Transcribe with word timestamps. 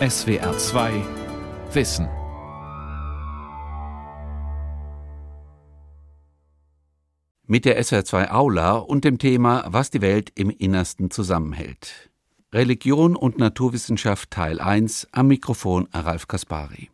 SWR 0.00 0.58
2 0.58 1.04
Wissen. 1.72 2.08
Mit 7.46 7.64
der 7.64 7.80
SWR2 7.80 8.32
Aula 8.32 8.78
und 8.78 9.04
dem 9.04 9.18
Thema 9.18 9.64
Was 9.68 9.90
die 9.90 10.00
Welt 10.00 10.32
im 10.34 10.50
Innersten 10.50 11.12
zusammenhält. 11.12 12.10
Religion 12.52 13.14
und 13.14 13.38
Naturwissenschaft 13.38 14.32
Teil 14.32 14.58
1 14.58 15.10
am 15.12 15.28
Mikrofon 15.28 15.86
Ralf 15.92 16.26
Kaspari. 16.26 16.90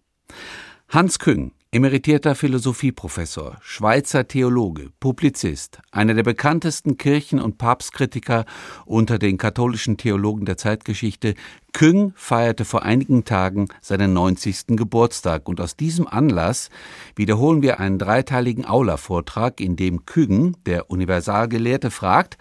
Hans 0.91 1.19
Küng 1.19 1.53
Emeritierter 1.73 2.34
Philosophieprofessor, 2.34 3.57
Schweizer 3.61 4.27
Theologe, 4.27 4.91
Publizist, 4.98 5.79
einer 5.93 6.14
der 6.14 6.25
bekanntesten 6.25 6.96
Kirchen- 6.96 7.39
und 7.39 7.59
Papstkritiker 7.59 8.45
unter 8.87 9.20
den 9.20 9.39
katholischen 9.39 9.96
Theologen 9.96 10.46
der 10.46 10.56
Zeitgeschichte, 10.56 11.34
Küng 11.73 12.12
feierte 12.16 12.64
vor 12.64 12.83
einigen 12.83 13.23
Tagen 13.25 13.69
seinen 13.80 14.12
90. 14.14 14.77
Geburtstag 14.77 15.48
und 15.48 15.61
aus 15.61 15.77
diesem 15.77 16.09
Anlass 16.09 16.70
wiederholen 17.14 17.62
wir 17.62 17.78
einen 17.78 18.00
dreiteiligen 18.00 18.66
Aula-Vortrag, 18.66 19.61
in 19.61 19.77
dem 19.77 20.06
Küng, 20.06 20.56
der 20.66 20.91
Universalgelehrte, 20.91 21.92
fragt, 21.92 22.37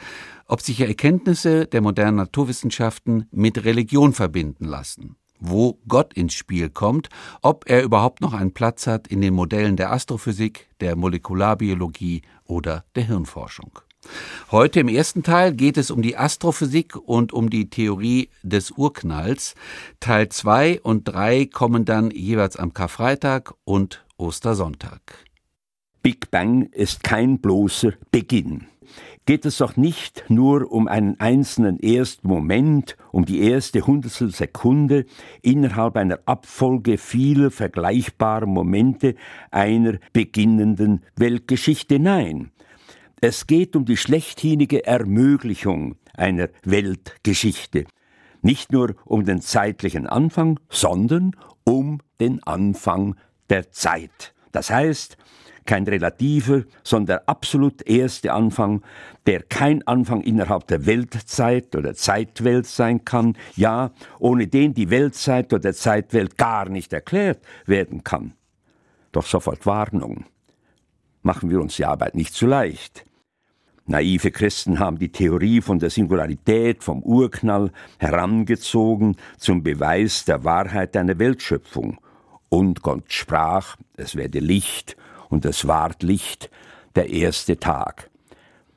ob 0.48 0.62
sich 0.62 0.82
Erkenntnisse 0.82 1.68
der 1.68 1.82
modernen 1.82 2.18
Naturwissenschaften 2.18 3.28
mit 3.30 3.64
Religion 3.64 4.14
verbinden 4.14 4.66
lassen 4.66 5.18
wo 5.40 5.80
Gott 5.88 6.14
ins 6.14 6.34
Spiel 6.34 6.70
kommt, 6.70 7.10
ob 7.42 7.70
er 7.70 7.84
überhaupt 7.84 8.22
noch 8.22 8.34
einen 8.34 8.54
Platz 8.54 8.88
hat 8.88 9.08
in 9.08 9.22
den 9.22 9.34
Modellen 9.34 9.78
der 9.78 9.92
Astrophysik, 9.92 10.68
der 10.80 10.96
Molekularbiologie 10.96 12.22
oder 12.46 12.86
der 12.96 13.04
Hirnforschung. 13.04 13.80
Heute 14.52 14.80
im 14.80 14.88
ersten 14.88 15.24
Teil 15.24 15.54
geht 15.54 15.78
es 15.78 15.92
um 15.92 16.02
die 16.02 16.18
Astrophysik 16.18 16.96
und 16.96 17.34
um 17.34 17.50
die 17.50 17.70
Theorie 17.70 18.30
des 18.44 18.72
Urknalls. 18.72 19.56
Teil 20.00 20.30
2 20.30 20.82
und 20.82 21.04
3 21.04 21.46
kommen 21.46 21.86
dann 21.86 22.10
jeweils 22.12 22.56
am 22.56 22.74
Karfreitag 22.74 23.54
und 23.66 24.06
Ostersonntag. 24.18 25.29
Big 26.02 26.32
Bang 26.32 26.64
ist 26.72 27.04
kein 27.04 27.40
bloßer 27.40 27.94
Beginn 28.12 28.68
geht 29.30 29.46
es 29.46 29.58
doch 29.58 29.78
nicht 29.78 30.24
nur 30.30 30.72
um 30.72 30.88
einen 30.88 31.20
einzelnen 31.20 31.80
ersten 31.80 32.28
Moment, 32.28 32.98
um 33.12 33.26
die 33.26 33.42
erste 33.42 33.86
Hundertstel 33.86 34.32
Sekunde 34.32 35.06
innerhalb 35.44 35.98
einer 35.98 36.18
Abfolge 36.26 36.98
vieler 36.98 37.52
vergleichbarer 37.52 38.48
Momente 38.48 39.14
einer 39.52 40.00
beginnenden 40.14 41.04
Weltgeschichte. 41.16 42.00
Nein, 42.00 42.50
es 43.22 43.46
geht 43.46 43.76
um 43.76 43.86
die 43.86 43.98
schlechthinige 43.98 44.88
Ermöglichung 44.88 45.96
einer 46.16 46.50
Weltgeschichte. 46.64 47.86
Nicht 48.42 48.72
nur 48.72 48.96
um 49.06 49.26
den 49.26 49.42
zeitlichen 49.42 50.08
Anfang, 50.08 50.60
sondern 50.70 51.36
um 51.66 52.00
den 52.20 52.42
Anfang 52.42 53.16
der 53.52 53.72
Zeit. 53.72 54.34
Das 54.52 54.72
heißt, 54.72 55.18
kein 55.70 55.84
relativer, 55.84 56.64
sondern 56.84 57.20
absolut 57.28 57.88
erste 57.88 58.34
Anfang, 58.34 58.82
der 59.28 59.44
kein 59.44 59.86
Anfang 59.86 60.22
innerhalb 60.22 60.66
der 60.66 60.88
Weltzeit 60.88 61.76
oder 61.76 61.94
Zeitwelt 61.94 62.66
sein 62.66 63.06
kann, 63.06 63.38
ja, 63.56 63.92
ohne 64.18 64.48
den 64.48 64.74
die 64.74 64.90
Weltzeit 64.90 65.54
oder 65.54 65.72
Zeitwelt 65.74 66.40
gar 66.40 66.68
nicht 66.70 66.92
erklärt 66.92 67.46
werden 67.68 68.04
kann. 68.04 68.34
Doch 69.12 69.28
sofort 69.28 69.68
Warnung. 69.68 70.26
Machen 71.22 71.52
wir 71.52 71.62
uns 71.62 71.76
die 71.76 71.86
Arbeit 71.86 72.16
nicht 72.16 72.34
zu 72.34 72.48
leicht. 72.48 73.06
Naive 73.86 74.32
Christen 74.32 74.80
haben 74.80 74.98
die 74.98 75.12
Theorie 75.12 75.62
von 75.62 75.78
der 75.78 75.92
Singularität, 75.92 76.84
vom 76.84 77.04
Urknall 77.04 77.72
herangezogen 78.00 79.18
zum 79.38 79.62
Beweis 79.62 80.26
der 80.26 80.44
Wahrheit 80.44 80.98
einer 80.98 81.20
Weltschöpfung. 81.20 82.00
Und 82.50 82.82
Gott 82.82 83.14
sprach, 83.14 83.78
es 83.98 84.16
werde 84.16 84.40
Licht, 84.40 84.96
und 85.30 85.46
es 85.46 85.68
ward 85.68 86.04
Licht 86.04 86.50
der 86.96 87.10
erste 87.10 87.58
Tag. 87.58 88.10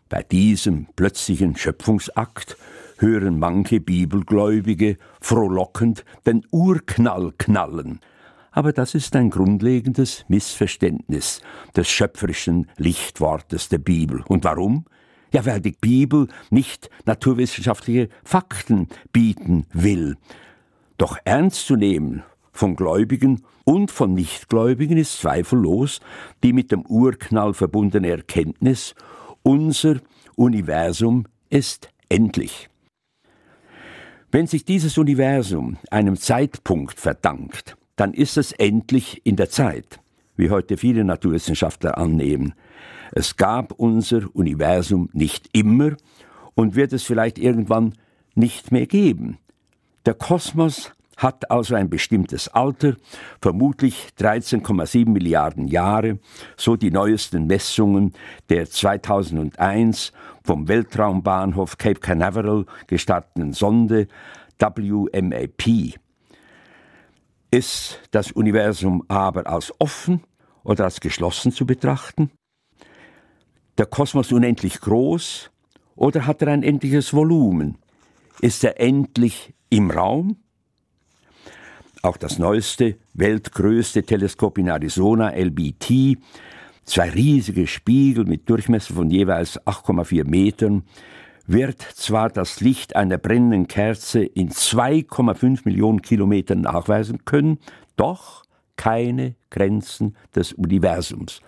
Bei 0.08 0.22
diesem 0.22 0.86
plötzlichen 0.94 1.56
Schöpfungsakt 1.56 2.56
hören 2.98 3.38
manche 3.38 3.80
Bibelgläubige 3.80 4.98
frohlockend 5.20 6.04
den 6.26 6.46
Urknall 6.50 7.32
knallen. 7.36 8.00
Aber 8.52 8.72
das 8.72 8.94
ist 8.94 9.16
ein 9.16 9.30
grundlegendes 9.30 10.26
Missverständnis 10.28 11.40
des 11.74 11.88
schöpferischen 11.88 12.70
Lichtwortes 12.76 13.70
der 13.70 13.78
Bibel. 13.78 14.22
Und 14.28 14.44
warum? 14.44 14.84
Ja, 15.32 15.46
weil 15.46 15.62
die 15.62 15.72
Bibel 15.72 16.28
nicht 16.50 16.90
naturwissenschaftliche 17.06 18.10
Fakten 18.22 18.88
bieten 19.14 19.66
will. 19.72 20.18
Doch 20.98 21.16
ernst 21.24 21.66
zu 21.66 21.76
nehmen 21.76 22.22
von 22.52 22.76
Gläubigen 22.76 23.42
und 23.64 23.90
von 23.90 24.14
Nichtgläubigen 24.14 24.98
ist 24.98 25.18
zweifellos 25.18 26.00
die 26.42 26.52
mit 26.52 26.70
dem 26.70 26.82
Urknall 26.82 27.54
verbundene 27.54 28.10
Erkenntnis, 28.10 28.94
unser 29.42 30.00
Universum 30.36 31.26
ist 31.50 31.88
endlich. 32.08 32.68
Wenn 34.30 34.46
sich 34.46 34.64
dieses 34.64 34.96
Universum 34.96 35.76
einem 35.90 36.16
Zeitpunkt 36.16 36.98
verdankt, 36.98 37.76
dann 37.96 38.14
ist 38.14 38.36
es 38.36 38.52
endlich 38.52 39.20
in 39.24 39.36
der 39.36 39.50
Zeit, 39.50 40.00
wie 40.36 40.50
heute 40.50 40.76
viele 40.76 41.04
Naturwissenschaftler 41.04 41.98
annehmen. 41.98 42.54
Es 43.12 43.36
gab 43.36 43.72
unser 43.72 44.34
Universum 44.34 45.10
nicht 45.12 45.50
immer 45.52 45.96
und 46.54 46.76
wird 46.76 46.92
es 46.92 47.02
vielleicht 47.02 47.38
irgendwann 47.38 47.94
nicht 48.34 48.72
mehr 48.72 48.86
geben. 48.86 49.38
Der 50.06 50.14
Kosmos 50.14 50.92
hat 51.16 51.50
also 51.50 51.74
ein 51.74 51.90
bestimmtes 51.90 52.48
Alter, 52.48 52.96
vermutlich 53.40 54.08
13,7 54.18 55.08
Milliarden 55.08 55.68
Jahre, 55.68 56.18
so 56.56 56.76
die 56.76 56.90
neuesten 56.90 57.46
Messungen 57.46 58.12
der 58.48 58.68
2001 58.68 60.12
vom 60.42 60.68
Weltraumbahnhof 60.68 61.78
Cape 61.78 62.00
Canaveral 62.00 62.66
gestarteten 62.86 63.52
Sonde 63.52 64.08
WMAP. 64.58 65.98
Ist 67.50 68.00
das 68.12 68.32
Universum 68.32 69.04
aber 69.08 69.46
als 69.46 69.72
offen 69.78 70.22
oder 70.64 70.84
als 70.84 71.00
geschlossen 71.00 71.52
zu 71.52 71.66
betrachten? 71.66 72.30
Der 73.78 73.86
Kosmos 73.86 74.32
unendlich 74.32 74.80
groß 74.80 75.50
oder 75.96 76.26
hat 76.26 76.42
er 76.42 76.48
ein 76.48 76.62
endliches 76.62 77.12
Volumen? 77.12 77.78
Ist 78.40 78.64
er 78.64 78.80
endlich 78.80 79.54
im 79.68 79.90
Raum 79.90 80.36
auch 82.02 82.16
das 82.16 82.38
neueste, 82.38 82.96
weltgrößte 83.14 84.02
Teleskop 84.02 84.58
in 84.58 84.68
Arizona, 84.68 85.30
LBT, 85.30 86.18
zwei 86.84 87.10
riesige 87.10 87.66
Spiegel 87.68 88.24
mit 88.24 88.50
Durchmesser 88.50 88.94
von 88.94 89.08
jeweils 89.08 89.60
8,4 89.62 90.24
Metern, 90.24 90.82
wird 91.46 91.80
zwar 91.80 92.28
das 92.28 92.60
Licht 92.60 92.96
einer 92.96 93.18
brennenden 93.18 93.68
Kerze 93.68 94.24
in 94.24 94.50
2,5 94.50 95.60
Millionen 95.64 96.02
Kilometern 96.02 96.62
nachweisen 96.62 97.24
können, 97.24 97.58
doch 97.96 98.44
keine 98.76 99.34
Grenzen 99.50 100.16
des 100.34 100.52
Universums. 100.52 101.40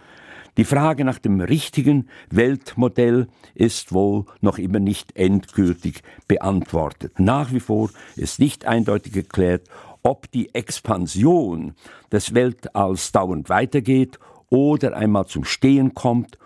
Die 0.57 0.65
Frage 0.65 1.05
nach 1.05 1.19
dem 1.19 1.41
richtigen 1.41 2.09
Weltmodell 2.31 3.27
ist 3.55 3.93
wohl 3.93 4.25
noch 4.41 4.59
immer 4.59 4.79
nicht 4.79 5.17
endgültig 5.17 6.03
beantwortet. 6.29 7.19
Nach 7.19 7.53
wie 7.53 7.59
vor 7.59 7.91
ist 8.15 8.39
nicht 8.39 8.65
eindeutig 8.65 9.13
geklärt, 9.13 9.69
ob 10.05 10.31
die 10.31 10.55
Expansion 10.55 11.75
des 12.13 12.35
Weltalls 12.35 13.11
dauernd 13.11 13.49
weitergeht 13.49 14.19
oder 14.51 14.97
einmal 14.97 15.27
zum 15.27 15.45
Stehen 15.45 15.95
kommt 15.95 16.39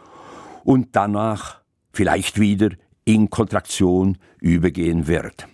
und 0.64 0.96
danach 0.96 1.60
vielleicht 1.92 2.38
wieder 2.40 2.70
in 3.04 3.28
Kontraktion 3.28 4.16
übergehen 4.40 5.06
wird 5.08 5.46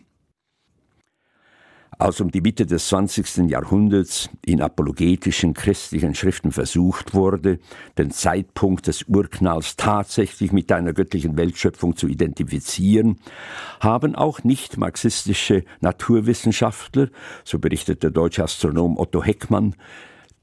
als 1.99 2.21
um 2.21 2.31
die 2.31 2.41
Mitte 2.41 2.67
des 2.67 2.89
20. 2.89 3.51
Jahrhunderts 3.51 4.31
in 4.45 4.61
apologetischen 4.61 5.55
christlichen 5.55 6.15
Schriften 6.15 6.53
versucht 6.53 7.15
wurde, 7.15 7.59
den 7.99 8.11
Zeitpunkt 8.11 8.87
des 8.87 9.05
Urknalls 9.05 9.77
tatsächlich 9.77 10.53
mit 10.53 10.71
einer 10.73 10.93
göttlichen 10.93 11.37
Weltschöpfung 11.37 11.97
zu 11.97 12.09
identifizieren, 12.09 13.19
haben 13.81 14.15
auch 14.15 14.45
nicht 14.45 14.77
marxistische 14.77 15.65
Naturwissenschaftler, 15.81 17.09
so 17.45 17.59
berichtet 17.59 18.03
der 18.03 18.11
deutsche 18.11 18.45
Astronom 18.45 18.99
Otto 18.99 19.23
Heckmann, 19.23 19.75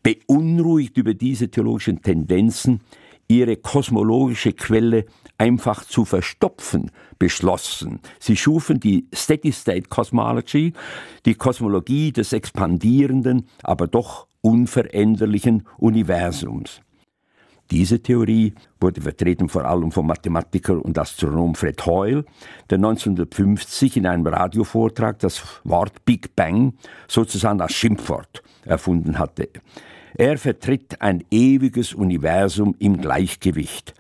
beunruhigt 0.03 0.97
über 0.97 1.13
diese 1.13 1.49
theologischen 1.49 2.01
Tendenzen 2.01 2.81
ihre 3.39 3.57
kosmologische 3.57 4.53
Quelle 4.53 5.05
einfach 5.37 5.85
zu 5.85 6.05
verstopfen 6.05 6.91
beschlossen. 7.17 7.99
Sie 8.19 8.35
schufen 8.35 8.79
die 8.79 9.07
Steady-State 9.13 9.89
Cosmology, 9.89 10.73
die 11.25 11.35
Kosmologie 11.35 12.11
des 12.11 12.33
expandierenden, 12.33 13.47
aber 13.63 13.87
doch 13.87 14.27
unveränderlichen 14.41 15.63
Universums. 15.77 16.81
Diese 17.69 18.01
Theorie 18.01 18.53
wurde 18.81 18.99
vertreten 18.99 19.47
vor 19.47 19.63
allem 19.63 19.93
vom 19.93 20.07
Mathematiker 20.07 20.83
und 20.83 20.97
Astronom 20.97 21.55
Fred 21.55 21.85
Hoyle, 21.85 22.25
der 22.69 22.79
1950 22.79 23.95
in 23.95 24.07
einem 24.07 24.27
Radiovortrag 24.27 25.19
das 25.19 25.41
Wort 25.63 26.03
Big 26.03 26.35
Bang 26.35 26.73
sozusagen 27.07 27.61
als 27.61 27.73
Schimpfwort 27.73 28.43
erfunden 28.65 29.17
hatte. 29.17 29.47
Er 30.21 30.37
vertritt 30.37 31.01
ein 31.01 31.25
ewiges 31.31 31.95
Universum 31.95 32.75
im 32.77 33.01
Gleichgewicht, 33.01 33.95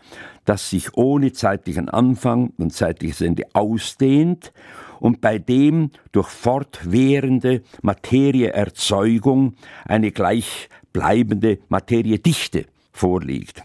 das 0.45 0.69
sich 0.69 0.95
ohne 0.95 1.33
zeitlichen 1.33 1.89
Anfang 1.89 2.53
und 2.59 2.73
zeitliches 2.73 3.21
Ende 3.21 3.45
ausdehnt 3.53 4.53
und 4.99 5.19
bei 5.19 5.39
dem 5.39 5.89
durch 6.11 6.27
fortwährende 6.27 7.63
Materieerzeugung 7.81 9.55
eine 9.85 10.11
gleichbleibende 10.11 11.57
Materiedichte 11.69 12.67
vorliegt. 12.91 13.63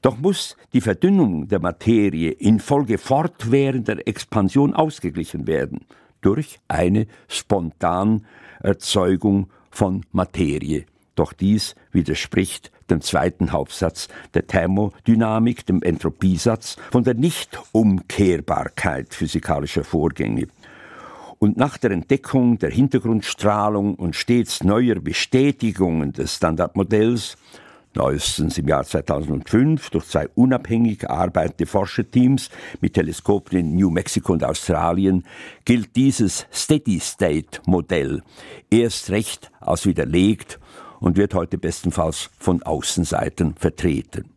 Doch 0.00 0.16
muss 0.16 0.56
die 0.72 0.80
Verdünnung 0.80 1.48
der 1.48 1.58
Materie 1.58 2.30
infolge 2.30 2.98
fortwährender 2.98 4.06
Expansion 4.06 4.74
ausgeglichen 4.74 5.48
werden 5.48 5.80
durch 6.20 6.60
eine 6.68 7.08
Spontanerzeugung 7.26 9.50
von 9.72 10.06
Materie. 10.12 10.86
Doch 11.18 11.32
dies 11.32 11.74
widerspricht 11.90 12.70
dem 12.90 13.00
zweiten 13.00 13.50
Hauptsatz 13.50 14.06
der 14.34 14.46
Thermodynamik, 14.46 15.66
dem 15.66 15.82
Entropiesatz, 15.82 16.76
von 16.92 17.02
der 17.02 17.14
Nichtumkehrbarkeit 17.14 19.12
physikalischer 19.14 19.82
Vorgänge. 19.82 20.46
Und 21.40 21.56
nach 21.56 21.76
der 21.76 21.90
Entdeckung 21.90 22.60
der 22.60 22.70
Hintergrundstrahlung 22.70 23.96
und 23.96 24.14
stets 24.14 24.62
neuer 24.62 25.00
Bestätigungen 25.00 26.12
des 26.12 26.36
Standardmodells 26.36 27.36
neuestens 27.94 28.56
im 28.56 28.68
Jahr 28.68 28.84
2005 28.84 29.90
durch 29.90 30.06
zwei 30.06 30.28
unabhängig 30.36 31.10
arbeitende 31.10 31.66
Forscherteams 31.66 32.48
mit 32.80 32.94
Teleskopen 32.94 33.58
in 33.58 33.74
New 33.74 33.90
Mexico 33.90 34.34
und 34.34 34.44
Australien, 34.44 35.24
gilt 35.64 35.96
dieses 35.96 36.46
Steady-State-Modell 36.52 38.22
erst 38.70 39.10
recht 39.10 39.50
als 39.60 39.84
widerlegt 39.84 40.60
und 41.00 41.16
wird 41.16 41.34
heute 41.34 41.58
bestenfalls 41.58 42.30
von 42.38 42.62
Außenseitern 42.62 43.54
vertreten. 43.54 44.30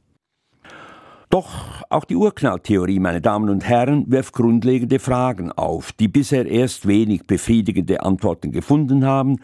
Doch 1.30 1.50
auch 1.90 2.04
die 2.04 2.18
Urknalltheorie, 2.18 3.00
meine 3.00 3.22
Damen 3.22 3.50
und 3.50 3.64
Herren, 3.64 4.12
wirft 4.12 4.34
grundlegende 4.34 5.00
Fragen 5.00 5.52
auf, 5.52 5.94
die 5.94 6.10
bisher 6.10 6.46
erst 6.46 6.88
wenig 6.88 7.26
befriedigende 7.26 8.04
Antworten 8.04 8.52
gefunden 8.52 9.06
haben 9.06 9.40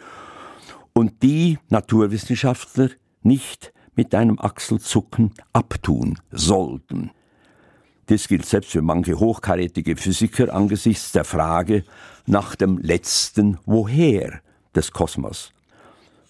und 0.92 1.24
die 1.24 1.60
Naturwissenschaftler 1.70 2.90
nicht 3.22 3.72
mit 3.96 4.14
einem 4.14 4.38
Achselzucken 4.38 5.32
abtun 5.54 6.20
sollten. 6.30 7.12
Das 8.08 8.28
gilt 8.28 8.46
selbst 8.46 8.72
für 8.72 8.82
manche 8.82 9.20
hochkarätige 9.20 9.96
Physiker 9.96 10.54
angesichts 10.54 11.14
der 11.14 11.24
Frage 11.24 11.84
nach 12.26 12.56
dem 12.56 12.80
letzten 12.80 13.60
Woher 13.66 14.42
des 14.76 14.92
Kosmos. 14.92 15.54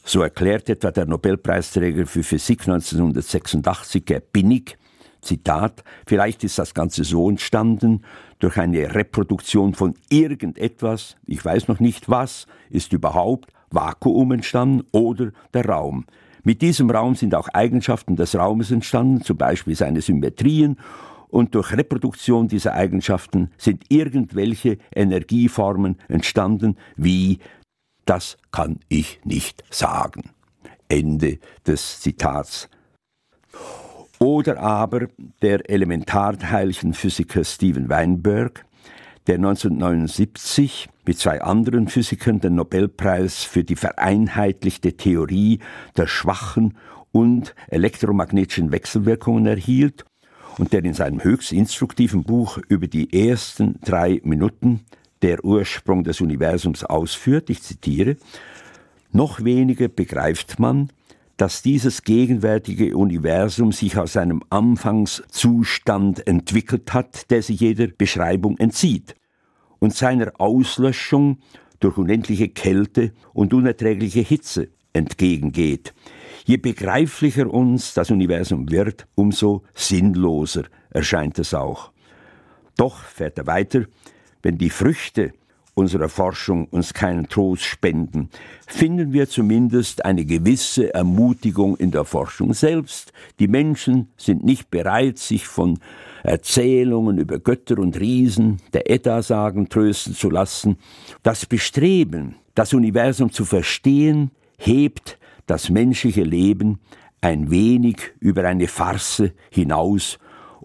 So 0.10 0.22
erklärt 0.22 0.70
etwa 0.70 0.90
der 0.90 1.06
Nobelpreisträger 1.06 2.06
für 2.06 2.24
Physik 2.24 2.62
1986, 2.62 4.06
Gerd 4.06 4.32
Binnig, 4.32 4.78
Zitat, 5.22 5.84
vielleicht 6.06 6.46
ist 6.46 6.58
das 6.58 6.74
Ganze 6.74 7.04
so 7.04 7.30
entstanden, 7.30 8.04
durch 8.40 8.56
eine 8.56 8.96
Reproduktion 8.96 9.74
von 9.74 9.96
irgendetwas, 10.08 11.18
ich 11.26 11.44
weiß 11.44 11.68
noch 11.68 11.82
nicht 11.82 12.08
was, 12.08 12.48
ist 12.70 12.94
überhaupt 12.94 13.52
Vakuum 13.70 14.32
entstanden 14.32 14.88
oder 14.94 15.34
der 15.54 15.66
Raum. 15.66 16.06
Mit 16.42 16.62
diesem 16.62 16.90
Raum 16.90 17.16
sind 17.16 17.36
auch 17.36 17.50
Eigenschaften 17.50 18.16
des 18.16 18.34
Raumes 18.34 18.72
entstanden, 18.72 19.24
zum 19.24 19.36
Beispiel 19.36 19.76
seine 19.76 20.00
Symmetrien, 20.00 20.78
und 21.30 21.56
durch 21.56 21.74
Reproduktion 21.74 22.48
dieser 22.48 22.74
Eigenschaften 22.74 23.52
sind 23.58 23.84
irgendwelche 23.90 24.78
Energieformen 24.96 25.98
entstanden, 26.08 26.78
wie 26.96 27.40
das 28.08 28.38
kann 28.52 28.80
ich 28.90 29.20
nicht 29.24 29.64
sagen. 29.70 30.32
Ende 30.90 31.40
des 31.66 32.00
Zitats. 32.00 32.70
Oder 34.20 34.60
aber 34.60 35.08
der 35.42 35.70
Elementarteilchenphysiker 35.70 37.44
Steven 37.44 37.90
Weinberg, 37.90 38.66
der 39.28 39.36
1979 39.36 40.90
mit 41.06 41.20
zwei 41.20 41.42
anderen 41.42 41.88
Physikern 41.88 42.40
den 42.40 42.56
Nobelpreis 42.56 43.44
für 43.44 43.64
die 43.64 43.76
vereinheitlichte 43.76 44.94
Theorie 44.94 45.60
der 45.98 46.08
schwachen 46.08 46.78
und 47.12 47.54
elektromagnetischen 47.68 48.72
Wechselwirkungen 48.72 49.46
erhielt 49.46 50.06
und 50.58 50.74
der 50.74 50.84
in 50.84 50.94
seinem 50.94 51.24
höchst 51.24 51.52
instruktiven 51.52 52.24
Buch 52.24 52.58
über 52.70 52.88
die 52.88 53.28
ersten 53.28 53.80
drei 53.82 54.22
Minuten 54.24 54.86
der 55.22 55.44
Ursprung 55.44 56.04
des 56.04 56.22
Universums 56.22 56.84
ausführt, 56.84 57.50
ich 57.50 57.62
zitiere, 57.62 58.18
noch 59.12 59.44
weniger 59.44 59.88
begreift 59.88 60.60
man, 60.60 60.90
dass 61.38 61.62
dieses 61.62 62.04
gegenwärtige 62.04 62.98
Universum 62.98 63.72
sich 63.72 63.98
aus 63.98 64.18
einem 64.18 64.44
Anfangszustand 64.50 66.26
entwickelt 66.28 66.94
hat, 66.94 67.30
der 67.30 67.44
sich 67.44 67.60
jeder 67.60 67.88
Beschreibung 67.88 68.58
entzieht 68.58 69.16
und 69.80 69.96
seiner 69.96 70.34
Auslöschung 70.40 71.38
durch 71.80 71.98
unendliche 71.98 72.50
Kälte 72.50 73.14
und 73.34 73.54
unerträgliche 73.54 74.22
Hitze 74.22 74.70
entgegengeht. 74.94 75.94
Je 76.46 76.58
begreiflicher 76.58 77.52
uns 77.54 77.94
das 77.94 78.10
Universum 78.10 78.72
wird, 78.72 79.08
umso 79.16 79.64
sinnloser 79.76 80.64
erscheint 80.90 81.38
es 81.38 81.54
auch. 81.54 81.92
Doch, 82.78 83.04
fährt 83.04 83.38
er 83.38 83.48
weiter, 83.48 83.86
wenn 84.42 84.58
die 84.58 84.70
Früchte 84.70 85.34
unserer 85.78 86.10
Forschung 86.10 86.66
uns 86.70 86.94
keinen 86.94 87.30
Trost 87.30 87.64
spenden, 87.64 88.30
finden 88.66 89.14
wir 89.14 89.30
zumindest 89.30 90.04
eine 90.06 90.26
gewisse 90.26 90.94
Ermutigung 90.94 91.78
in 91.78 91.92
der 91.92 92.04
Forschung 92.04 92.54
selbst. 92.54 93.14
Die 93.40 93.48
Menschen 93.48 94.10
sind 94.18 94.44
nicht 94.44 94.72
bereit, 94.72 95.20
sich 95.20 95.46
von 95.46 95.80
Erzählungen 96.24 97.20
über 97.20 97.38
Götter 97.38 97.78
und 97.78 98.00
Riesen, 98.00 98.58
der 98.74 98.90
Edda-Sagen 98.90 99.70
trösten 99.70 100.16
zu 100.16 100.32
lassen. 100.32 100.78
Das 101.22 101.46
Bestreben, 101.46 102.36
das 102.56 102.74
Universum 102.74 103.32
zu 103.32 103.46
verstehen, 103.46 104.32
hebt 104.58 105.20
das 105.46 105.70
menschliche 105.70 106.24
Leben 106.24 106.80
ein 107.22 107.52
wenig 107.52 107.98
über 108.20 108.44
eine 108.46 108.68
Farce 108.68 109.32
hinaus 109.52 110.18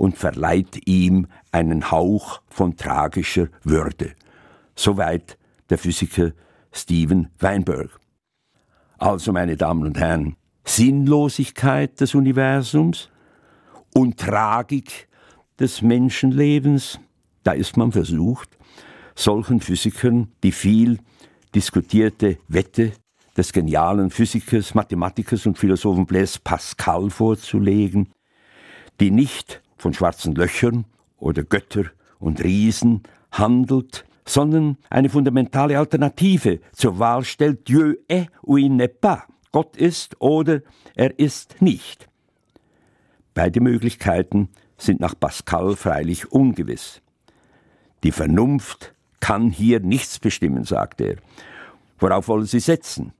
und 0.02 0.18
verleiht 0.18 0.88
ihm 0.88 1.28
einen 1.52 1.92
Hauch 1.92 2.42
von 2.48 2.76
tragischer 2.76 3.46
Würde. 3.62 4.16
Soweit 4.74 5.38
der 5.70 5.78
Physiker 5.78 6.32
Steven 6.72 7.28
Weinberg. 7.38 8.00
Also, 8.98 9.30
meine 9.30 9.56
Damen 9.56 9.86
und 9.86 10.00
Herren, 10.00 10.34
Sinnlosigkeit 10.64 12.00
des 12.00 12.16
Universums 12.16 13.10
und 13.94 14.18
Tragik 14.18 15.08
des 15.60 15.82
Menschenlebens, 15.82 16.98
da 17.44 17.52
ist 17.52 17.76
man 17.76 17.92
versucht, 17.92 18.58
solchen 19.14 19.60
Physikern 19.60 20.32
die 20.42 20.50
viel 20.50 20.98
diskutierte 21.54 22.38
Wette 22.48 22.90
des 23.36 23.52
genialen 23.52 24.10
Physikers, 24.10 24.74
Mathematikers 24.74 25.46
und 25.46 25.58
Philosophen 25.58 26.06
Blaise 26.06 26.40
Pascal 26.42 27.08
vorzulegen, 27.08 28.08
die 28.98 29.12
nicht 29.12 29.62
von 29.82 29.92
schwarzen 29.92 30.34
Löchern 30.34 30.84
oder 31.18 31.42
Götter 31.42 31.86
und 32.20 32.42
Riesen 32.42 33.02
handelt, 33.32 34.04
sondern 34.24 34.78
eine 34.88 35.08
fundamentale 35.08 35.76
Alternative 35.76 36.60
zur 36.72 37.00
Wahl 37.00 37.24
stellt 37.24 37.66
Dieu 37.66 37.96
est 38.08 38.30
ou 38.42 38.56
il 38.56 38.70
n'est 38.70 39.00
pas. 39.00 39.24
Gott 39.50 39.76
ist 39.76 40.20
oder 40.20 40.60
er 40.94 41.18
ist 41.18 41.60
nicht. 41.60 42.08
Beide 43.34 43.60
Möglichkeiten 43.60 44.50
sind 44.78 45.00
nach 45.00 45.18
Pascal 45.18 45.74
freilich 45.74 46.30
ungewiss. 46.30 47.02
Die 48.04 48.12
Vernunft 48.12 48.94
kann 49.18 49.50
hier 49.50 49.80
nichts 49.80 50.20
bestimmen, 50.20 50.64
sagt 50.64 51.00
er. 51.00 51.16
Worauf 51.98 52.28
wollen 52.28 52.46
Sie 52.46 52.60
setzen? 52.60 53.12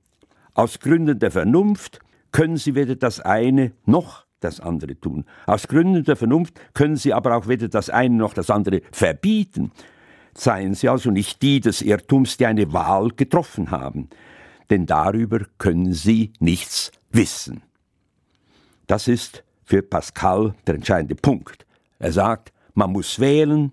Aus 0.53 0.79
Gründen 0.79 1.19
der 1.19 1.31
Vernunft 1.31 1.99
können 2.31 2.57
Sie 2.57 2.73
weder 2.73 2.95
das 2.95 3.19
eine 3.19 3.73
noch 3.85 4.25
das 4.43 4.59
andere 4.59 4.99
tun. 4.99 5.25
Aus 5.45 5.67
Gründen 5.67 6.03
der 6.03 6.15
Vernunft 6.15 6.59
können 6.73 6.95
Sie 6.95 7.13
aber 7.13 7.35
auch 7.35 7.47
weder 7.47 7.67
das 7.67 7.89
eine 7.89 8.15
noch 8.15 8.33
das 8.33 8.49
andere 8.49 8.81
verbieten. 8.91 9.71
Seien 10.35 10.73
Sie 10.73 10.89
also 10.89 11.11
nicht 11.11 11.41
die 11.41 11.59
des 11.59 11.81
Irrtums, 11.81 12.37
die 12.37 12.45
eine 12.45 12.73
Wahl 12.73 13.09
getroffen 13.09 13.71
haben, 13.71 14.09
denn 14.69 14.85
darüber 14.85 15.41
können 15.57 15.93
Sie 15.93 16.33
nichts 16.39 16.91
wissen. 17.11 17.61
Das 18.87 19.07
ist 19.07 19.43
für 19.63 19.81
Pascal 19.81 20.55
der 20.67 20.75
entscheidende 20.75 21.15
Punkt. 21.15 21.65
Er 21.99 22.11
sagt, 22.11 22.51
man 22.73 22.91
muss 22.91 23.19
wählen, 23.19 23.71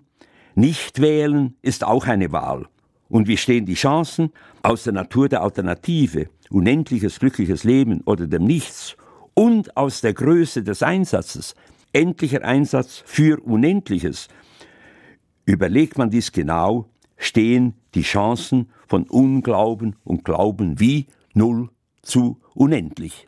nicht 0.55 1.01
wählen 1.01 1.55
ist 1.61 1.83
auch 1.83 2.07
eine 2.07 2.31
Wahl. 2.31 2.67
Und 3.09 3.27
wie 3.27 3.37
stehen 3.37 3.65
die 3.65 3.73
Chancen 3.73 4.31
aus 4.63 4.83
der 4.83 4.93
Natur 4.93 5.27
der 5.27 5.41
Alternative, 5.41 6.29
unendliches 6.49 7.19
glückliches 7.19 7.63
Leben 7.63 8.01
oder 8.05 8.27
dem 8.27 8.45
Nichts 8.45 8.95
und 9.33 9.75
aus 9.77 10.01
der 10.01 10.13
Größe 10.13 10.63
des 10.63 10.83
Einsatzes, 10.83 11.55
endlicher 11.93 12.43
Einsatz 12.43 13.03
für 13.05 13.39
Unendliches, 13.43 14.27
überlegt 15.45 15.97
man 15.97 16.09
dies 16.09 16.31
genau, 16.31 16.89
stehen 17.17 17.75
die 17.93 18.01
Chancen 18.01 18.69
von 18.87 19.03
Unglauben 19.03 19.95
und 20.03 20.25
Glauben 20.25 20.79
wie 20.79 21.07
null 21.33 21.69
zu 22.01 22.39
unendlich. 22.53 23.27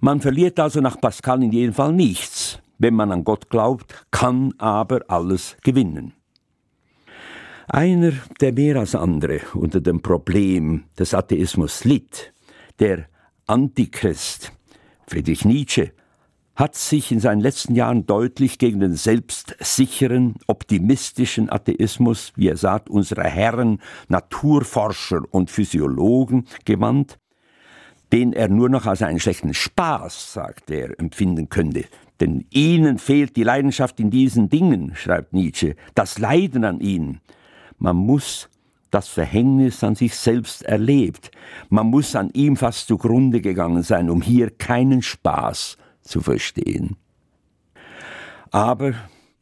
Man 0.00 0.20
verliert 0.20 0.60
also 0.60 0.80
nach 0.80 1.00
Pascal 1.00 1.42
in 1.42 1.52
jedem 1.52 1.74
Fall 1.74 1.92
nichts. 1.92 2.58
Wenn 2.78 2.94
man 2.94 3.12
an 3.12 3.24
Gott 3.24 3.48
glaubt, 3.48 3.94
kann 4.10 4.52
aber 4.58 5.02
alles 5.08 5.56
gewinnen. 5.62 6.12
Einer, 7.68 8.12
der 8.40 8.52
mehr 8.52 8.76
als 8.76 8.94
andere 8.94 9.40
unter 9.54 9.80
dem 9.80 10.02
Problem 10.02 10.84
des 10.98 11.14
Atheismus 11.14 11.84
litt, 11.84 12.34
der 12.78 13.06
Antichrist, 13.46 14.52
Friedrich 15.06 15.44
Nietzsche, 15.44 15.92
hat 16.56 16.76
sich 16.76 17.10
in 17.10 17.20
seinen 17.20 17.40
letzten 17.40 17.74
Jahren 17.74 18.06
deutlich 18.06 18.58
gegen 18.58 18.80
den 18.80 18.94
selbstsicheren, 18.94 20.36
optimistischen 20.46 21.50
Atheismus, 21.50 22.32
wie 22.36 22.48
er 22.48 22.56
sagt, 22.56 22.88
unserer 22.88 23.24
Herren, 23.24 23.80
Naturforscher 24.08 25.22
und 25.30 25.50
Physiologen 25.50 26.46
gewandt, 26.64 27.18
den 28.12 28.32
er 28.32 28.48
nur 28.48 28.68
noch 28.68 28.86
als 28.86 29.02
einen 29.02 29.18
schlechten 29.18 29.54
Spaß, 29.54 30.34
sagt 30.34 30.70
er, 30.70 30.98
empfinden 31.00 31.48
könnte. 31.48 31.86
Denn 32.20 32.46
ihnen 32.50 32.98
fehlt 32.98 33.34
die 33.36 33.42
Leidenschaft 33.42 33.98
in 33.98 34.10
diesen 34.10 34.48
Dingen, 34.48 34.94
schreibt 34.94 35.32
Nietzsche, 35.32 35.74
das 35.96 36.18
Leiden 36.20 36.64
an 36.64 36.78
ihnen. 36.78 37.20
Man 37.78 37.96
muss 37.96 38.48
das 38.94 39.08
Verhängnis 39.08 39.82
an 39.82 39.96
sich 39.96 40.14
selbst 40.14 40.62
erlebt. 40.62 41.32
Man 41.68 41.88
muss 41.88 42.14
an 42.14 42.30
ihm 42.32 42.56
fast 42.56 42.86
zugrunde 42.86 43.40
gegangen 43.40 43.82
sein, 43.82 44.08
um 44.08 44.22
hier 44.22 44.50
keinen 44.50 45.02
Spaß 45.02 45.76
zu 46.02 46.20
verstehen. 46.20 46.96
Aber 48.52 48.94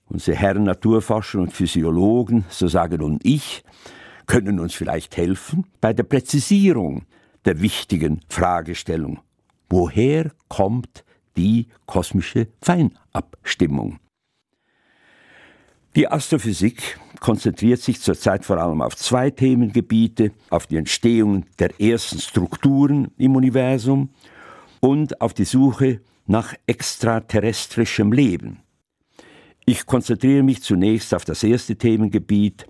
unsere 0.06 0.38
Herren 0.38 0.64
Naturforscher 0.64 1.40
und 1.40 1.52
Physiologen, 1.52 2.46
so 2.48 2.66
sage 2.66 2.96
nun 2.96 3.18
ich, 3.22 3.62
können 4.26 4.58
uns 4.58 4.72
vielleicht 4.72 5.18
helfen 5.18 5.66
bei 5.82 5.92
der 5.92 6.04
Präzisierung 6.04 7.04
der 7.44 7.60
wichtigen 7.60 8.22
Fragestellung. 8.28 9.20
Woher 9.68 10.32
kommt 10.48 11.04
die 11.36 11.66
kosmische 11.84 12.48
Feinabstimmung? 12.62 13.98
Die 15.94 16.08
Astrophysik 16.08 16.98
konzentriert 17.22 17.80
sich 17.80 18.00
zurzeit 18.00 18.44
vor 18.44 18.58
allem 18.58 18.82
auf 18.82 18.96
zwei 18.96 19.30
Themengebiete, 19.30 20.32
auf 20.50 20.66
die 20.66 20.76
Entstehung 20.76 21.46
der 21.60 21.80
ersten 21.80 22.18
Strukturen 22.18 23.12
im 23.16 23.36
Universum 23.36 24.10
und 24.80 25.20
auf 25.20 25.32
die 25.32 25.44
Suche 25.44 26.00
nach 26.26 26.52
extraterrestrischem 26.66 28.10
Leben. 28.12 28.58
Ich 29.64 29.86
konzentriere 29.86 30.42
mich 30.42 30.62
zunächst 30.62 31.14
auf 31.14 31.24
das 31.24 31.44
erste 31.44 31.76
Themengebiet, 31.76 32.66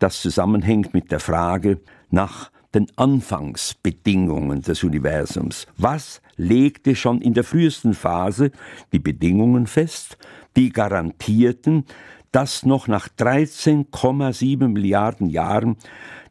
das 0.00 0.20
zusammenhängt 0.20 0.92
mit 0.94 1.12
der 1.12 1.20
Frage 1.20 1.80
nach 2.10 2.50
den 2.74 2.88
Anfangsbedingungen 2.96 4.62
des 4.62 4.82
Universums. 4.82 5.68
Was 5.76 6.20
legte 6.36 6.96
schon 6.96 7.20
in 7.20 7.34
der 7.34 7.44
frühesten 7.44 7.94
Phase 7.94 8.50
die 8.92 8.98
Bedingungen 8.98 9.68
fest, 9.68 10.16
die 10.56 10.70
garantierten, 10.70 11.84
dass 12.32 12.64
noch 12.64 12.88
nach 12.88 13.08
13,7 13.08 14.68
Milliarden 14.68 15.28
Jahren 15.28 15.76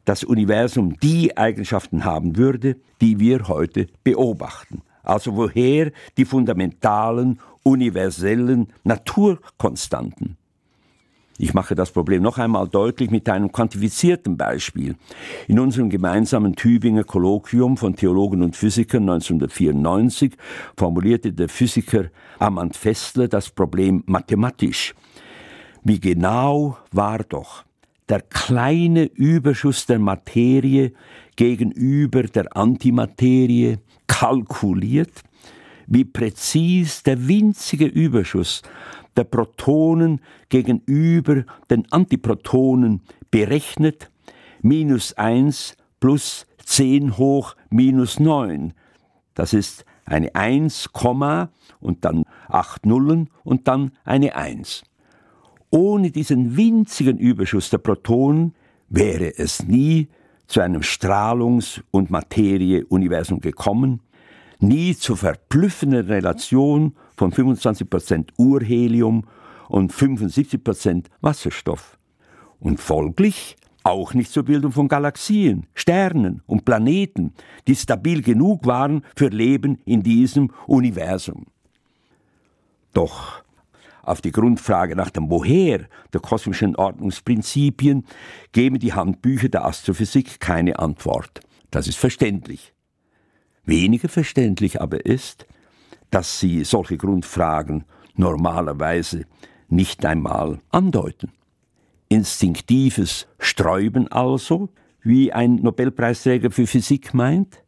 das 0.04 0.24
Universum 0.24 0.98
die 1.00 1.36
Eigenschaften 1.36 2.04
haben 2.04 2.36
würde, 2.36 2.76
die 3.00 3.20
wir 3.20 3.48
heute 3.48 3.86
beobachten. 4.04 4.82
Also 5.04 5.36
woher 5.36 5.92
die 6.16 6.24
fundamentalen, 6.24 7.40
universellen 7.62 8.68
Naturkonstanten? 8.84 10.36
Ich 11.38 11.54
mache 11.54 11.74
das 11.74 11.90
Problem 11.90 12.22
noch 12.22 12.38
einmal 12.38 12.68
deutlich 12.68 13.10
mit 13.10 13.28
einem 13.28 13.50
quantifizierten 13.50 14.36
Beispiel. 14.36 14.96
In 15.48 15.58
unserem 15.58 15.88
gemeinsamen 15.88 16.54
Tübinger 16.54 17.04
Kolloquium 17.04 17.76
von 17.76 17.96
Theologen 17.96 18.42
und 18.42 18.54
Physikern 18.54 19.08
1994 19.08 20.36
formulierte 20.76 21.32
der 21.32 21.48
Physiker 21.48 22.04
Amand 22.38 22.76
Fessler 22.76 23.28
das 23.28 23.50
Problem 23.50 24.04
mathematisch. 24.06 24.94
Wie 25.84 25.98
genau 25.98 26.78
war 26.92 27.18
doch 27.18 27.64
der 28.08 28.20
kleine 28.20 29.04
Überschuss 29.04 29.84
der 29.86 29.98
Materie 29.98 30.92
gegenüber 31.34 32.22
der 32.22 32.56
Antimaterie 32.56 33.78
kalkuliert, 34.06 35.22
wie 35.88 36.04
präzis 36.04 37.02
der 37.02 37.26
winzige 37.26 37.86
Überschuss 37.86 38.62
der 39.16 39.24
Protonen 39.24 40.20
gegenüber 40.50 41.44
den 41.68 41.90
Antiprotonen 41.90 43.00
berechnet, 43.32 44.08
minus 44.60 45.14
1 45.14 45.76
plus 45.98 46.46
10 46.64 47.16
hoch 47.18 47.56
minus 47.70 48.20
9. 48.20 48.72
Das 49.34 49.52
ist 49.52 49.84
eine 50.04 50.32
1, 50.34 50.90
und 51.80 52.04
dann 52.04 52.24
8 52.48 52.86
Nullen 52.86 53.30
und 53.42 53.66
dann 53.66 53.90
eine 54.04 54.36
1. 54.36 54.84
Ohne 55.74 56.10
diesen 56.10 56.54
winzigen 56.58 57.16
Überschuss 57.16 57.70
der 57.70 57.78
Protonen 57.78 58.54
wäre 58.90 59.38
es 59.38 59.64
nie 59.64 60.08
zu 60.46 60.60
einem 60.60 60.82
Strahlungs- 60.82 61.80
und 61.90 62.10
Materie-Universum 62.10 63.40
gekommen, 63.40 64.02
nie 64.60 64.94
zur 64.94 65.16
verblüffenden 65.16 66.06
Relation 66.08 66.94
von 67.16 67.32
25% 67.32 68.32
Urhelium 68.36 69.24
und 69.70 69.94
75% 69.94 71.06
Wasserstoff. 71.22 71.96
Und 72.60 72.78
folglich 72.78 73.56
auch 73.82 74.12
nicht 74.12 74.30
zur 74.30 74.42
Bildung 74.42 74.72
von 74.72 74.88
Galaxien, 74.88 75.66
Sternen 75.72 76.42
und 76.46 76.66
Planeten, 76.66 77.32
die 77.66 77.76
stabil 77.76 78.20
genug 78.20 78.66
waren 78.66 79.06
für 79.16 79.28
Leben 79.28 79.78
in 79.86 80.02
diesem 80.02 80.50
Universum. 80.66 81.46
Doch 82.92 83.42
auf 84.02 84.20
die 84.20 84.32
Grundfrage 84.32 84.96
nach 84.96 85.10
dem 85.10 85.30
Woher 85.30 85.86
der 86.12 86.20
kosmischen 86.20 86.76
Ordnungsprinzipien 86.76 88.04
geben 88.52 88.78
die 88.78 88.92
Handbücher 88.92 89.48
der 89.48 89.64
Astrophysik 89.64 90.40
keine 90.40 90.78
Antwort. 90.78 91.40
Das 91.70 91.86
ist 91.86 91.98
verständlich. 91.98 92.74
Weniger 93.64 94.08
verständlich 94.08 94.80
aber 94.80 95.06
ist, 95.06 95.46
dass 96.10 96.40
sie 96.40 96.64
solche 96.64 96.96
Grundfragen 96.98 97.84
normalerweise 98.16 99.24
nicht 99.68 100.04
einmal 100.04 100.58
andeuten. 100.70 101.32
Instinktives 102.08 103.26
Sträuben 103.38 104.08
also, 104.08 104.68
wie 105.02 105.32
ein 105.32 105.56
Nobelpreisträger 105.56 106.50
für 106.50 106.66
Physik 106.66 107.14
meint? 107.14 107.62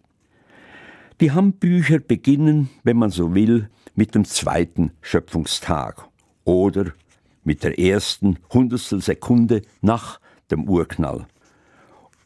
Die 1.21 1.33
Handbücher 1.33 2.01
beginnen, 2.01 2.69
wenn 2.83 2.99
man 2.99 3.11
so 3.11 3.35
will, 3.35 3.71
mit 3.95 4.15
dem 4.15 4.25
zweiten 4.25 4.91
Schöpfungstag 5.01 6.09
oder 6.45 6.93
mit 7.43 7.63
der 7.63 7.79
ersten 7.79 8.39
Hundertstel 8.53 9.01
Sekunde 9.01 9.63
nach 9.81 10.21
dem 10.51 10.69
Urknall. 10.69 11.27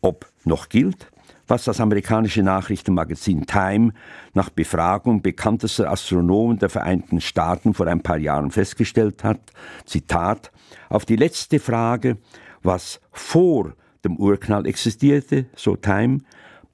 Ob 0.00 0.26
noch 0.44 0.68
gilt, 0.68 1.10
was 1.48 1.64
das 1.64 1.80
amerikanische 1.80 2.42
Nachrichtenmagazin 2.42 3.46
Time 3.46 3.92
nach 4.34 4.50
Befragung 4.50 5.22
bekanntester 5.22 5.90
Astronomen 5.90 6.58
der 6.58 6.68
Vereinigten 6.68 7.20
Staaten 7.20 7.74
vor 7.74 7.86
ein 7.86 8.02
paar 8.02 8.18
Jahren 8.18 8.50
festgestellt 8.50 9.24
hat, 9.24 9.40
Zitat, 9.86 10.52
auf 10.90 11.04
die 11.04 11.16
letzte 11.16 11.58
Frage, 11.58 12.18
was 12.62 13.00
vor 13.10 13.74
dem 14.04 14.16
Urknall 14.16 14.66
existierte, 14.66 15.46
so 15.56 15.74
Time, 15.74 16.18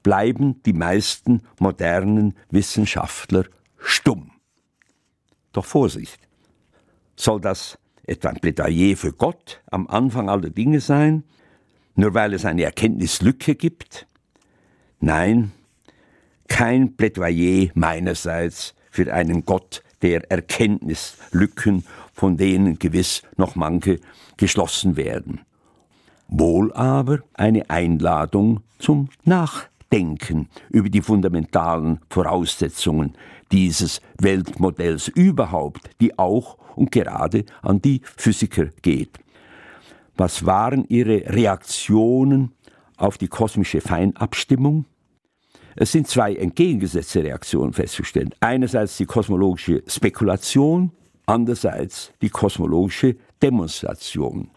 bleiben 0.03 0.61
die 0.63 0.73
meisten 0.73 1.41
modernen 1.59 2.35
Wissenschaftler 2.51 3.45
stumm. 3.79 4.31
Doch 5.51 5.65
Vorsicht! 5.65 6.19
Soll 7.15 7.41
das 7.41 7.77
etwa 8.05 8.29
ein 8.29 8.39
Plädoyer 8.39 8.95
für 8.95 9.13
Gott 9.13 9.61
am 9.71 9.87
Anfang 9.87 10.29
aller 10.29 10.49
Dinge 10.49 10.79
sein, 10.79 11.23
nur 11.95 12.13
weil 12.13 12.33
es 12.33 12.45
eine 12.45 12.63
Erkenntnislücke 12.63 13.55
gibt? 13.55 14.07
Nein, 14.99 15.51
kein 16.47 16.95
Plädoyer 16.95 17.69
meinerseits 17.73 18.75
für 18.91 19.13
einen 19.13 19.45
Gott 19.45 19.83
der 20.01 20.29
Erkenntnislücken, 20.29 21.85
von 22.13 22.37
denen 22.37 22.79
gewiss 22.79 23.23
noch 23.37 23.55
manche 23.55 23.99
geschlossen 24.37 24.97
werden. 24.97 25.41
Wohl 26.27 26.73
aber 26.73 27.19
eine 27.33 27.69
Einladung 27.69 28.61
zum 28.79 29.09
Nachdenken 29.23 29.74
über 30.69 30.89
die 30.89 31.01
fundamentalen 31.01 31.99
Voraussetzungen 32.09 33.13
dieses 33.51 34.01
Weltmodells 34.19 35.07
überhaupt, 35.07 35.89
die 36.01 36.17
auch 36.19 36.57
und 36.75 36.91
gerade 36.91 37.45
an 37.61 37.81
die 37.81 38.01
Physiker 38.17 38.65
geht. 38.81 39.17
Was 40.17 40.45
waren 40.45 40.85
ihre 40.87 41.23
Reaktionen 41.27 42.51
auf 42.97 43.17
die 43.17 43.27
kosmische 43.27 43.81
Feinabstimmung? 43.81 44.85
Es 45.75 45.91
sind 45.91 46.07
zwei 46.07 46.35
entgegengesetzte 46.35 47.23
Reaktionen 47.23 47.73
festzustellen. 47.73 48.33
Einerseits 48.39 48.97
die 48.97 49.05
kosmologische 49.05 49.83
Spekulation, 49.87 50.91
andererseits 51.25 52.13
die 52.21 52.29
kosmologische 52.29 53.17
Demonstration. 53.41 54.49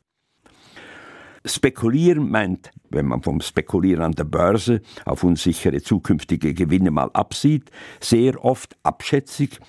Spekulieren 1.44 2.30
meint, 2.30 2.70
wenn 2.90 3.06
man 3.06 3.22
vom 3.22 3.40
Spekulieren 3.40 4.02
an 4.02 4.12
der 4.12 4.24
Börse 4.24 4.82
auf 5.04 5.24
unsichere 5.24 5.80
zukünftige 5.80 6.54
Gewinne 6.54 6.90
mal 6.90 7.10
absieht, 7.12 7.70
sehr 8.00 8.44
oft 8.44 8.76
abschätzig 8.82 9.60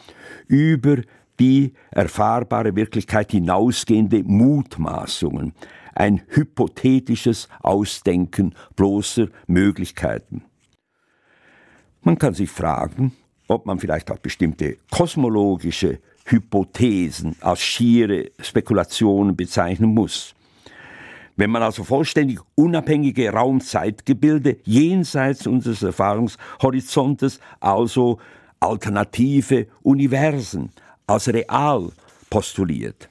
über 0.48 0.98
die 1.40 1.74
erfahrbare 1.92 2.76
Wirklichkeit 2.76 3.32
hinausgehende 3.32 4.24
Mutmaßungen, 4.24 5.54
ein 5.96 6.22
hypothetisches 6.30 7.48
Ausdenken 7.62 8.54
bloßer 8.76 9.28
Möglichkeiten. 9.48 10.44
Man 12.02 12.18
kann 12.18 12.34
sich 12.34 12.50
fragen, 12.50 13.14
ob 13.48 13.66
man 13.66 13.80
vielleicht 13.80 14.12
auch 14.12 14.20
bestimmte 14.20 14.78
kosmologische 14.92 16.00
Hypothesen 16.26 17.36
als 17.42 17.62
schiere 17.62 18.32
Spekulationen 18.40 19.36
bezeichnen 19.36 19.94
muss. 19.94 20.36
Wenn 21.40 21.52
man 21.52 21.64
also 21.64 21.86
vollständig 21.86 22.42
unabhängige 22.56 23.32
Raumzeitgebilde 23.32 24.58
jenseits 24.66 25.48
unseres 25.48 25.82
Erfahrungshorizontes, 25.82 27.40
also 27.62 28.20
alternative 28.60 29.68
Universen, 29.82 30.70
als 31.08 31.30
real 31.30 31.94
postuliert. 32.30 33.08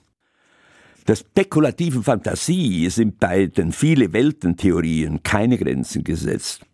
Der 1.07 1.17
spekulativen 1.17 2.03
Fantasie 2.03 2.91
sind 2.91 3.19
bei 3.19 3.47
den 3.47 3.73
viele 3.73 4.13
Weltentheorien 4.13 5.23
keine 5.23 5.57
Grenzen 5.57 6.05
gesetzt. 6.05 6.67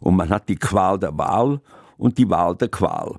Und 0.00 0.16
man 0.16 0.28
hat 0.28 0.50
die 0.50 0.56
Qual 0.56 0.98
der 0.98 1.16
Wahl 1.16 1.62
und 1.96 2.18
die 2.18 2.28
Wahl 2.28 2.56
der 2.56 2.68
Qual. 2.68 3.18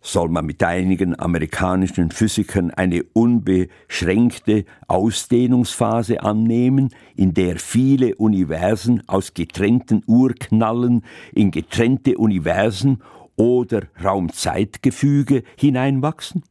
Soll 0.00 0.28
man 0.28 0.46
mit 0.46 0.62
einigen 0.62 1.18
amerikanischen 1.18 2.12
Physikern 2.12 2.70
eine 2.70 3.02
unbeschränkte 3.14 4.64
Ausdehnungsphase 4.86 6.22
annehmen, 6.22 6.90
in 7.16 7.34
der 7.34 7.58
viele 7.58 8.14
Universen 8.14 9.02
aus 9.08 9.34
getrennten 9.34 10.02
Urknallen 10.06 11.04
in 11.34 11.50
getrennte 11.50 12.16
Universen 12.16 13.02
oder 13.36 13.82
Raumzeitgefüge 14.02 15.42
hineinwachsen? 15.56 16.44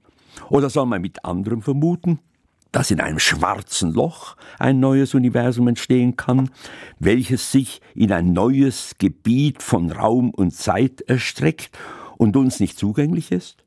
Oder 0.50 0.70
soll 0.70 0.86
man 0.86 1.01
mit 1.01 1.24
anderem 1.24 1.62
vermuten, 1.62 2.20
dass 2.74 2.92
in 2.92 3.00
einem 3.00 3.18
schwarzen 3.18 3.94
Loch 3.94 4.36
ein 4.60 4.82
neues 4.82 5.16
Universum 5.16 5.70
entstehen 5.70 6.18
kann, 6.18 6.50
welches 7.00 7.51
sich 7.51 7.82
in 7.96 8.12
ein 8.12 8.34
neues 8.34 8.96
Gebiet 9.00 9.63
von 9.63 9.89
Raum 9.89 10.32
und 10.32 10.54
Zeit 10.54 11.01
erstreckt 11.01 11.72
und 12.17 12.36
uns 12.36 12.59
nicht 12.59 12.77
zugänglich 12.77 13.31
ist? 13.31 13.63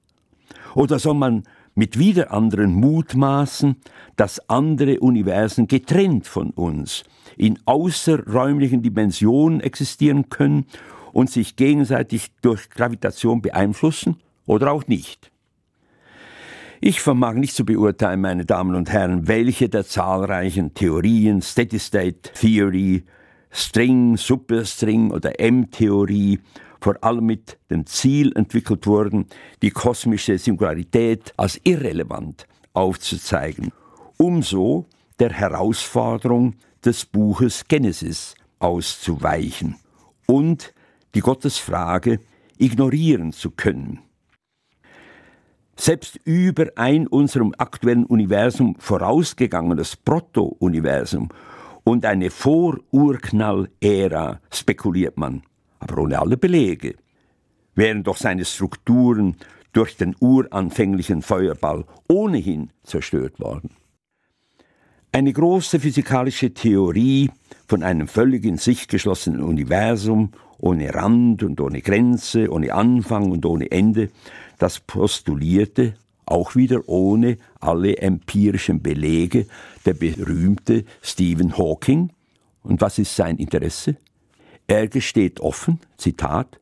Oder 0.75 0.99
soll 0.99 1.15
man 1.15 1.45
mit 1.75 1.99
wieder 1.99 2.33
anderen 2.33 2.75
mutmaßen, 2.75 3.77
dass 4.17 4.49
andere 4.49 5.01
Universen 5.01 5.67
getrennt 5.69 6.27
von 6.27 6.51
uns 6.51 7.05
in 7.37 7.59
außerräumlichen 7.65 8.83
Dimensionen 8.83 9.61
existieren 9.61 10.29
können 10.29 10.67
und 11.13 11.31
sich 11.31 11.57
gegenseitig 11.57 12.33
durch 12.43 12.71
Gravitation 12.71 13.41
beeinflussen 13.41 14.17
oder 14.47 14.73
auch 14.73 14.87
nicht? 14.89 15.31
Ich 16.83 17.03
vermag 17.03 17.35
nicht 17.35 17.55
zu 17.55 17.67
beurteilen, 17.67 18.23
meine 18.23 18.47
Damen 18.47 18.75
und 18.75 18.91
Herren, 18.91 19.29
welche 19.29 19.69
der 19.69 19.85
zahlreichen 19.85 20.73
Theorien, 20.73 21.43
Steady 21.43 21.79
State 21.79 22.33
Theory, 22.33 23.05
String, 23.51 24.17
Superstring 24.17 25.11
oder 25.11 25.39
M-Theorie, 25.39 26.41
vor 26.81 26.97
allem 27.03 27.27
mit 27.27 27.59
dem 27.71 27.87
Ziel 27.87 28.33
entwickelt 28.37 28.87
wurden, 28.87 29.27
die 29.63 29.71
kosmische 29.71 30.39
Singularität 30.39 31.33
als 31.37 31.61
irrelevant 31.65 32.47
aufzuzeigen, 32.73 33.73
umso 34.17 34.87
der 35.19 35.33
Herausforderung 35.33 36.55
des 36.85 37.05
Buches 37.05 37.65
Genesis 37.69 38.35
auszuweichen 38.59 39.77
und 40.27 40.73
die 41.15 41.21
Gottesfrage 41.21 42.21
ignorieren 42.59 43.33
zu 43.33 43.51
können. 43.51 44.01
Selbst 45.77 46.19
über 46.25 46.67
ein 46.77 47.07
unserem 47.07 47.55
aktuellen 47.57 48.05
Universum 48.05 48.77
vorausgegangenes 48.79 49.97
Proto-Universum 49.97 51.31
und 51.85 52.05
eine 52.05 52.31
Vor-Urknall-Ära 52.31 54.41
spekuliert 54.53 55.17
man, 55.17 55.43
aber 55.81 55.99
ohne 55.99 56.21
alle 56.21 56.37
Belege. 56.37 56.95
Wären 57.75 58.05
doch 58.05 58.17
seine 58.17 58.45
Strukturen 58.45 59.37
durch 59.73 59.97
den 59.97 60.15
uranfänglichen 60.19 61.23
Feuerball 61.23 61.85
ohnehin 62.09 62.71
zerstört 62.83 63.41
worden. 63.41 63.71
Eine 65.13 65.33
große 65.33 65.81
physikalische 65.81 66.55
Theorie 66.55 67.31
von 67.67 67.83
einem 67.83 68.07
völlig 68.07 68.45
in 68.45 68.59
sich 68.59 68.87
geschlossenen 68.87 69.43
Universum, 69.43 70.31
ohne 70.59 70.95
Rand 70.95 71.43
und 71.43 71.61
ohne 71.61 71.81
Grenze, 71.81 72.51
ohne 72.51 72.73
Anfang 72.75 73.31
und 73.31 73.45
ohne 73.45 73.71
Ende, 73.73 74.11
das 74.59 74.79
postulierte, 74.79 75.95
auch 76.27 76.55
wieder 76.55 76.89
ohne 76.89 77.39
alle 77.59 77.97
empirischen 77.97 78.83
Belege, 78.83 79.47
der 79.85 79.95
berühmte 79.95 80.85
Stephen 81.03 81.57
Hawking. 81.59 82.13
Und 82.63 82.81
was 82.81 82.99
ist 82.99 83.17
sein 83.17 83.37
Interesse? 83.39 83.97
Er 84.71 84.87
gesteht 84.87 85.41
offen, 85.41 85.81
Zitat, 85.97 86.61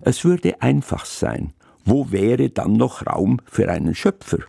es 0.00 0.26
würde 0.26 0.60
einfach 0.60 1.06
sein, 1.06 1.54
wo 1.86 2.10
wäre 2.12 2.50
dann 2.50 2.74
noch 2.74 3.06
Raum 3.06 3.40
für 3.46 3.70
einen 3.70 3.94
Schöpfer? 3.94 4.40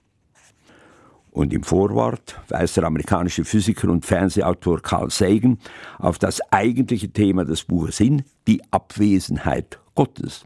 Und 1.29 1.53
im 1.53 1.63
Vorwort 1.63 2.41
weist 2.49 2.75
der 2.75 2.83
amerikanische 2.83 3.45
Physiker 3.45 3.87
und 3.87 4.05
Fernsehautor 4.05 4.81
Carl 4.81 5.09
Sagan 5.09 5.57
auf 5.99 6.19
das 6.19 6.41
eigentliche 6.51 7.13
Thema 7.13 7.45
des 7.45 7.63
Buches 7.63 7.97
hin, 7.97 8.23
die 8.45 8.61
Abwesenheit 8.71 9.79
Gottes. 9.95 10.45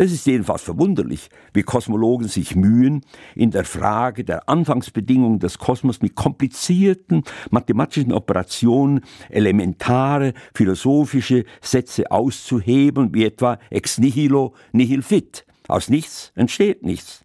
Es 0.00 0.12
ist 0.12 0.28
jedenfalls 0.28 0.62
verwunderlich, 0.62 1.28
wie 1.52 1.64
Kosmologen 1.64 2.28
sich 2.28 2.54
mühen, 2.54 3.04
in 3.34 3.50
der 3.50 3.64
Frage 3.64 4.22
der 4.22 4.48
Anfangsbedingungen 4.48 5.40
des 5.40 5.58
Kosmos 5.58 6.00
mit 6.00 6.14
komplizierten 6.14 7.24
mathematischen 7.50 8.12
Operationen 8.12 9.00
elementare 9.28 10.34
philosophische 10.54 11.44
Sätze 11.60 12.12
auszuheben, 12.12 13.12
wie 13.12 13.24
etwa 13.24 13.58
ex 13.70 13.98
nihilo 13.98 14.54
nihil 14.70 15.02
fit. 15.02 15.44
Aus 15.66 15.88
nichts 15.88 16.30
entsteht 16.36 16.84
nichts. 16.84 17.24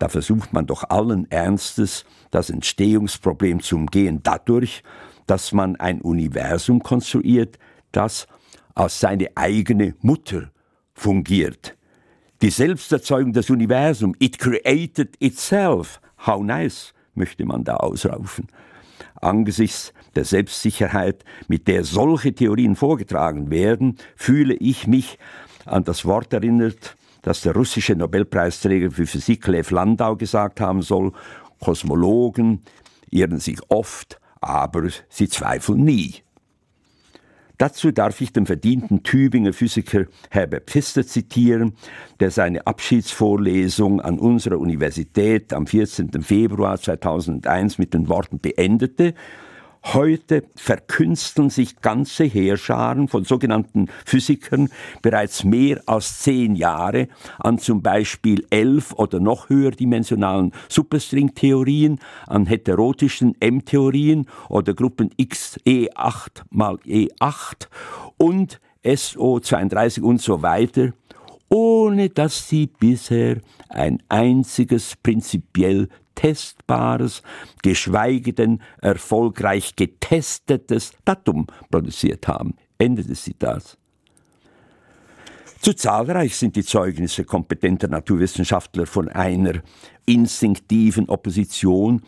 Da 0.00 0.08
versucht 0.08 0.52
man 0.52 0.66
doch 0.66 0.82
allen 0.90 1.30
Ernstes, 1.30 2.04
das 2.32 2.50
Entstehungsproblem 2.50 3.60
zu 3.60 3.76
umgehen, 3.76 4.18
dadurch, 4.24 4.82
dass 5.28 5.52
man 5.52 5.76
ein 5.76 6.00
Universum 6.00 6.82
konstruiert, 6.82 7.60
das 7.92 8.26
als 8.74 8.98
seine 8.98 9.28
eigene 9.36 9.94
Mutter 10.00 10.50
fungiert. 10.94 11.76
Die 12.42 12.50
Selbsterzeugung 12.50 13.32
des 13.32 13.50
Universums, 13.50 14.16
it 14.18 14.38
created 14.38 15.16
itself. 15.20 16.00
How 16.26 16.42
nice, 16.42 16.92
möchte 17.14 17.44
man 17.44 17.64
da 17.64 17.76
ausrufen. 17.76 18.48
Angesichts 19.20 19.92
der 20.14 20.24
Selbstsicherheit, 20.24 21.24
mit 21.48 21.68
der 21.68 21.84
solche 21.84 22.34
Theorien 22.34 22.76
vorgetragen 22.76 23.50
werden, 23.50 23.98
fühle 24.16 24.54
ich 24.54 24.86
mich 24.86 25.18
an 25.64 25.84
das 25.84 26.04
Wort 26.04 26.32
erinnert, 26.32 26.96
das 27.22 27.40
der 27.40 27.54
russische 27.54 27.94
Nobelpreisträger 27.94 28.90
für 28.90 29.06
Physik 29.06 29.46
Lev 29.46 29.70
Landau 29.70 30.16
gesagt 30.16 30.60
haben 30.60 30.82
soll, 30.82 31.12
Kosmologen 31.60 32.62
irren 33.10 33.38
sich 33.38 33.58
oft, 33.68 34.20
aber 34.40 34.88
sie 35.08 35.28
zweifeln 35.28 35.84
nie. 35.84 36.23
Dazu 37.64 37.92
darf 37.92 38.20
ich 38.20 38.30
den 38.30 38.44
verdienten 38.44 39.04
Tübinger 39.04 39.54
Physiker 39.54 40.04
Herbert 40.28 40.68
Pfister 40.68 41.06
zitieren, 41.06 41.72
der 42.20 42.30
seine 42.30 42.66
Abschiedsvorlesung 42.66 44.02
an 44.02 44.18
unserer 44.18 44.58
Universität 44.58 45.54
am 45.54 45.66
14. 45.66 46.10
Februar 46.20 46.78
2001 46.78 47.78
mit 47.78 47.94
den 47.94 48.10
Worten 48.10 48.38
beendete, 48.38 49.14
Heute 49.92 50.44
verkünsteln 50.56 51.50
sich 51.50 51.82
ganze 51.82 52.24
Heerscharen 52.24 53.06
von 53.06 53.24
sogenannten 53.24 53.88
Physikern 54.06 54.70
bereits 55.02 55.44
mehr 55.44 55.82
als 55.84 56.20
zehn 56.20 56.56
Jahre 56.56 57.08
an 57.38 57.58
zum 57.58 57.82
Beispiel 57.82 58.46
elf 58.48 58.94
oder 58.94 59.20
noch 59.20 59.50
höherdimensionalen 59.50 60.52
Superstring-Theorien, 60.70 61.98
an 62.26 62.46
heterotischen 62.46 63.36
M-Theorien 63.40 64.26
oder 64.48 64.72
Gruppen 64.72 65.10
X 65.18 65.60
E8 65.66 66.44
mal 66.50 66.76
E8 66.86 67.68
und 68.16 68.60
SO32 68.84 70.00
und 70.00 70.22
so 70.22 70.40
weiter, 70.40 70.92
ohne 71.50 72.08
dass 72.08 72.48
sie 72.48 72.68
bisher 72.68 73.36
ein 73.68 74.02
einziges 74.08 74.96
prinzipiell 75.02 75.88
testbares, 76.14 77.22
geschweige 77.62 78.32
denn 78.32 78.60
erfolgreich 78.80 79.76
getestetes 79.76 80.92
Datum 81.04 81.46
produziert 81.70 82.28
haben. 82.28 82.54
Ende 82.78 83.04
des 83.04 83.22
Zitats. 83.22 83.78
Zu 85.60 85.72
zahlreich 85.72 86.36
sind 86.36 86.56
die 86.56 86.64
Zeugnisse 86.64 87.24
kompetenter 87.24 87.88
Naturwissenschaftler 87.88 88.84
von 88.84 89.08
einer 89.08 89.62
instinktiven 90.04 91.08
Opposition 91.08 92.02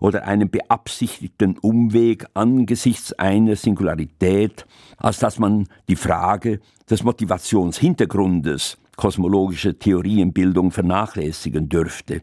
oder 0.00 0.24
einem 0.24 0.48
beabsichtigten 0.48 1.58
Umweg 1.58 2.26
angesichts 2.34 3.12
einer 3.12 3.54
Singularität, 3.54 4.66
als 4.96 5.18
dass 5.18 5.38
man 5.38 5.68
die 5.88 5.96
Frage 5.96 6.60
des 6.88 7.04
Motivationshintergrundes 7.04 8.78
kosmologischer 8.96 9.78
Theorienbildung 9.78 10.70
vernachlässigen 10.70 11.68
dürfte. 11.68 12.22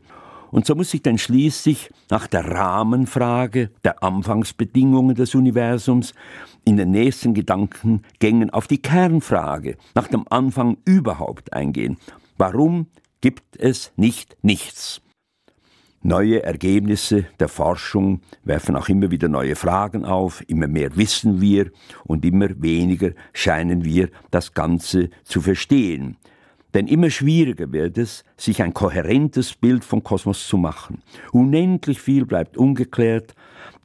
Und 0.51 0.65
so 0.65 0.75
muss 0.75 0.91
sich 0.91 1.01
dann 1.01 1.17
schließlich 1.17 1.91
nach 2.09 2.27
der 2.27 2.45
Rahmenfrage 2.45 3.71
der 3.83 4.03
Anfangsbedingungen 4.03 5.15
des 5.15 5.35
Universums 5.35 6.13
in 6.65 6.77
den 6.77 6.91
nächsten 6.91 7.33
Gedankengängen 7.33 8.49
auf 8.49 8.67
die 8.67 8.81
Kernfrage 8.81 9.77
nach 9.95 10.07
dem 10.07 10.25
Anfang 10.29 10.77
überhaupt 10.85 11.53
eingehen. 11.53 11.97
Warum 12.37 12.87
gibt 13.21 13.57
es 13.57 13.91
nicht 13.95 14.37
nichts? 14.41 15.01
Neue 16.01 16.43
Ergebnisse 16.43 17.25
der 17.41 17.49
Forschung 17.49 18.21
werfen 18.45 18.77
auch 18.77 18.87
immer 18.87 19.11
wieder 19.11 19.27
neue 19.27 19.57
Fragen 19.57 20.05
auf, 20.05 20.41
immer 20.47 20.67
mehr 20.67 20.95
wissen 20.95 21.41
wir 21.41 21.71
und 22.05 22.23
immer 22.23 22.47
weniger 22.61 23.11
scheinen 23.33 23.83
wir 23.83 24.09
das 24.31 24.53
Ganze 24.53 25.09
zu 25.25 25.41
verstehen. 25.41 26.15
Denn 26.73 26.87
immer 26.87 27.09
schwieriger 27.09 27.71
wird 27.71 27.97
es, 27.97 28.23
sich 28.37 28.61
ein 28.61 28.73
kohärentes 28.73 29.55
Bild 29.55 29.83
vom 29.83 30.03
Kosmos 30.03 30.47
zu 30.47 30.57
machen. 30.57 31.01
Unendlich 31.31 31.99
viel 31.99 32.25
bleibt 32.25 32.57
ungeklärt, 32.57 33.33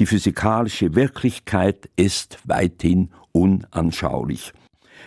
die 0.01 0.07
physikalische 0.07 0.95
Wirklichkeit 0.95 1.89
ist 1.97 2.39
weithin 2.45 3.11
unanschaulich. 3.33 4.53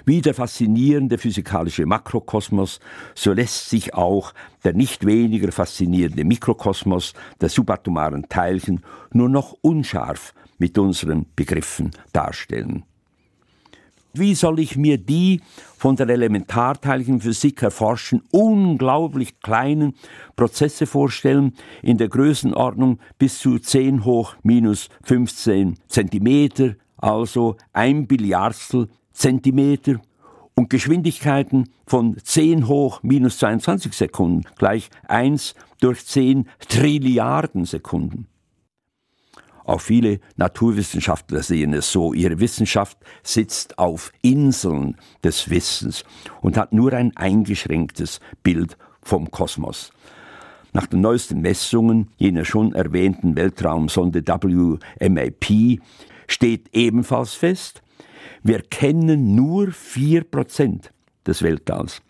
Wie 0.06 0.22
der 0.22 0.34
faszinierende 0.34 1.18
physikalische 1.18 1.86
Makrokosmos, 1.86 2.80
so 3.16 3.34
lässt 3.34 3.70
sich 3.70 3.94
auch 3.94 4.34
der 4.64 4.74
nicht 4.74 5.06
weniger 5.06 5.52
faszinierende 5.52 6.24
Mikrokosmos 6.24 7.14
der 7.42 7.50
subatomaren 7.50 8.28
Teilchen 8.30 8.82
nur 9.12 9.30
noch 9.30 9.54
unscharf 9.62 10.34
mit 10.58 10.78
unseren 10.78 11.26
Begriffen 11.36 11.92
darstellen. 12.14 12.84
Wie 14.14 14.36
soll 14.36 14.60
ich 14.60 14.78
mir 14.78 14.98
die 14.98 15.42
von 15.78 15.96
der 15.96 16.10
Elementarteilchenphysik 16.10 17.62
erforschen 17.62 18.24
unglaublich 18.32 19.40
kleinen 19.42 19.94
Prozesse 20.36 20.88
vorstellen, 20.88 21.54
in 21.84 21.98
der 21.98 22.10
Größenordnung 22.10 23.00
bis 23.20 23.40
zu 23.40 23.60
10 23.60 24.06
hoch 24.06 24.36
minus 24.44 24.90
15 25.04 25.78
Zentimeter, 25.88 26.76
also 26.98 27.58
ein 27.74 28.08
Billiardstel 28.08 28.88
Zentimeter 29.12 30.00
und 30.56 30.70
Geschwindigkeiten 30.70 31.70
von 31.86 32.18
10 32.18 32.68
hoch 32.68 33.02
minus 33.04 33.38
22 33.38 33.94
Sekunden 33.94 34.44
gleich 34.58 34.90
1 35.08 35.54
durch 35.80 36.06
10 36.06 36.48
Trilliarden 36.68 37.66
Sekunden. 37.66 38.28
Auch 39.68 39.82
viele 39.82 40.22
Naturwissenschaftler 40.38 41.44
sehen 41.44 41.74
es 41.74 41.92
so. 41.92 42.14
Ihre 42.14 42.40
Wissenschaft 42.40 42.98
sitzt 43.22 43.78
auf 43.78 44.14
Inseln 44.22 44.96
des 45.26 45.50
Wissens 45.50 46.06
und 46.42 46.56
hat 46.58 46.72
nur 46.72 46.94
ein 46.94 47.16
eingeschränktes 47.18 48.22
Bild 48.44 48.78
vom 49.02 49.30
Kosmos. 49.30 49.92
Nach 50.72 50.88
den 50.88 51.02
neuesten 51.02 51.42
Messungen 51.42 52.12
jener 52.16 52.46
schon 52.46 52.74
erwähnten 52.76 53.36
Weltraumsonde 53.36 54.26
WMAP 54.26 55.82
steht 56.28 56.70
ebenfalls 56.72 57.34
fest, 57.34 57.82
wir 58.44 58.62
kennen 58.62 59.36
nur 59.36 59.72
vier 59.72 60.24
Prozent 60.24 60.94
des 61.26 61.44
Weltalls. 61.44 62.02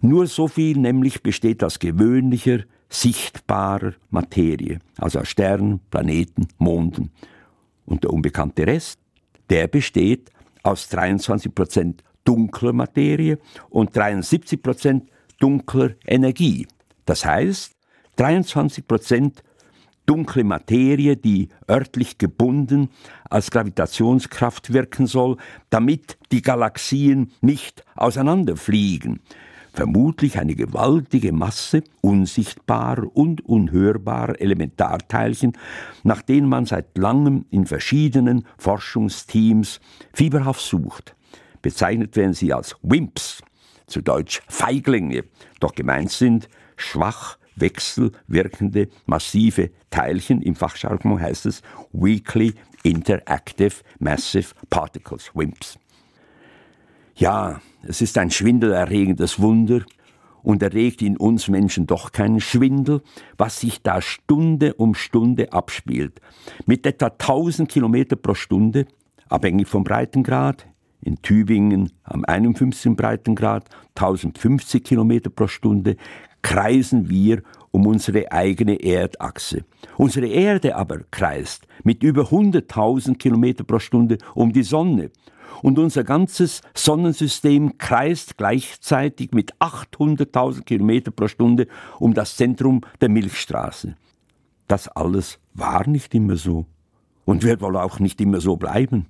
Nur 0.00 0.26
so 0.26 0.48
viel 0.48 0.76
nämlich 0.76 1.22
besteht 1.22 1.62
aus 1.62 1.78
gewöhnlicher, 1.78 2.64
sichtbarer 2.88 3.94
Materie, 4.10 4.78
also 4.96 5.20
aus 5.20 5.28
Sternen, 5.28 5.80
Planeten, 5.90 6.48
Monden. 6.58 7.10
Und 7.84 8.04
der 8.04 8.12
unbekannte 8.12 8.66
Rest, 8.66 8.98
der 9.50 9.68
besteht 9.68 10.30
aus 10.62 10.88
23 10.88 11.54
Prozent 11.54 12.04
dunkler 12.24 12.72
Materie 12.72 13.38
und 13.70 13.96
73 13.96 14.62
Prozent 14.62 15.10
dunkler 15.38 15.92
Energie. 16.06 16.66
Das 17.04 17.24
heißt, 17.24 17.72
23 18.16 18.86
Prozent 18.86 19.42
dunkle 20.04 20.44
Materie, 20.44 21.16
die 21.16 21.48
örtlich 21.70 22.18
gebunden 22.18 22.90
als 23.28 23.50
Gravitationskraft 23.50 24.72
wirken 24.72 25.06
soll, 25.06 25.36
damit 25.70 26.18
die 26.32 26.42
Galaxien 26.42 27.32
nicht 27.40 27.84
auseinanderfliegen 27.94 29.20
vermutlich 29.78 30.40
eine 30.40 30.56
gewaltige 30.56 31.30
Masse 31.32 31.84
unsichtbarer 32.00 33.06
und 33.14 33.46
unhörbarer 33.46 34.40
Elementarteilchen, 34.40 35.52
nach 36.02 36.20
denen 36.20 36.48
man 36.48 36.66
seit 36.66 36.98
langem 36.98 37.46
in 37.50 37.64
verschiedenen 37.64 38.44
Forschungsteams 38.58 39.78
fieberhaft 40.12 40.62
sucht. 40.62 41.14
Bezeichnet 41.62 42.16
werden 42.16 42.34
sie 42.34 42.52
als 42.52 42.74
WIMPs, 42.82 43.40
zu 43.86 44.00
Deutsch 44.00 44.42
Feiglinge, 44.48 45.22
doch 45.60 45.76
gemeint 45.76 46.10
sind 46.10 46.48
schwach 46.76 47.38
wechselwirkende 47.54 48.88
massive 49.06 49.70
Teilchen, 49.90 50.42
im 50.42 50.56
Fachjargon 50.56 51.20
heißt 51.20 51.46
es 51.46 51.62
Weakly 51.92 52.52
Interactive 52.82 53.76
Massive 54.00 54.56
Particles, 54.70 55.30
WIMPs. 55.34 55.78
Ja, 57.14 57.60
es 57.82 58.00
ist 58.00 58.18
ein 58.18 58.30
schwindelerregendes 58.30 59.40
Wunder 59.40 59.82
und 60.42 60.62
erregt 60.62 61.02
in 61.02 61.16
uns 61.16 61.48
Menschen 61.48 61.86
doch 61.86 62.12
keinen 62.12 62.40
Schwindel, 62.40 63.02
was 63.36 63.60
sich 63.60 63.82
da 63.82 64.00
Stunde 64.00 64.74
um 64.74 64.94
Stunde 64.94 65.52
abspielt. 65.52 66.20
Mit 66.66 66.86
etwa 66.86 67.06
1000 67.06 67.68
Kilometer 67.68 68.16
pro 68.16 68.34
Stunde, 68.34 68.86
abhängig 69.28 69.68
vom 69.68 69.84
Breitengrad, 69.84 70.66
in 71.00 71.22
Tübingen 71.22 71.92
am 72.02 72.24
51. 72.24 72.96
Breitengrad, 72.96 73.68
1050 73.94 74.82
Kilometer 74.82 75.30
pro 75.30 75.46
Stunde, 75.46 75.96
kreisen 76.42 77.08
wir 77.08 77.42
um 77.70 77.86
unsere 77.86 78.32
eigene 78.32 78.82
Erdachse. 78.82 79.64
Unsere 79.96 80.26
Erde 80.26 80.76
aber 80.76 81.00
kreist 81.10 81.66
mit 81.84 82.02
über 82.02 82.22
100.000 82.22 83.18
Kilometer 83.18 83.64
pro 83.64 83.78
Stunde 83.78 84.18
um 84.34 84.52
die 84.52 84.62
Sonne 84.62 85.10
und 85.62 85.78
unser 85.78 86.04
ganzes 86.04 86.62
Sonnensystem 86.74 87.78
kreist 87.78 88.36
gleichzeitig 88.36 89.32
mit 89.32 89.54
800.000 89.56 90.62
Kilometer 90.62 91.10
pro 91.10 91.28
Stunde 91.28 91.66
um 91.98 92.14
das 92.14 92.36
Zentrum 92.36 92.82
der 93.00 93.08
Milchstraße. 93.08 93.96
Das 94.66 94.88
alles 94.88 95.38
war 95.54 95.88
nicht 95.88 96.14
immer 96.14 96.36
so 96.36 96.66
und 97.24 97.42
wird 97.42 97.60
wohl 97.60 97.76
auch 97.76 97.98
nicht 98.00 98.20
immer 98.20 98.40
so 98.40 98.56
bleiben. 98.56 99.06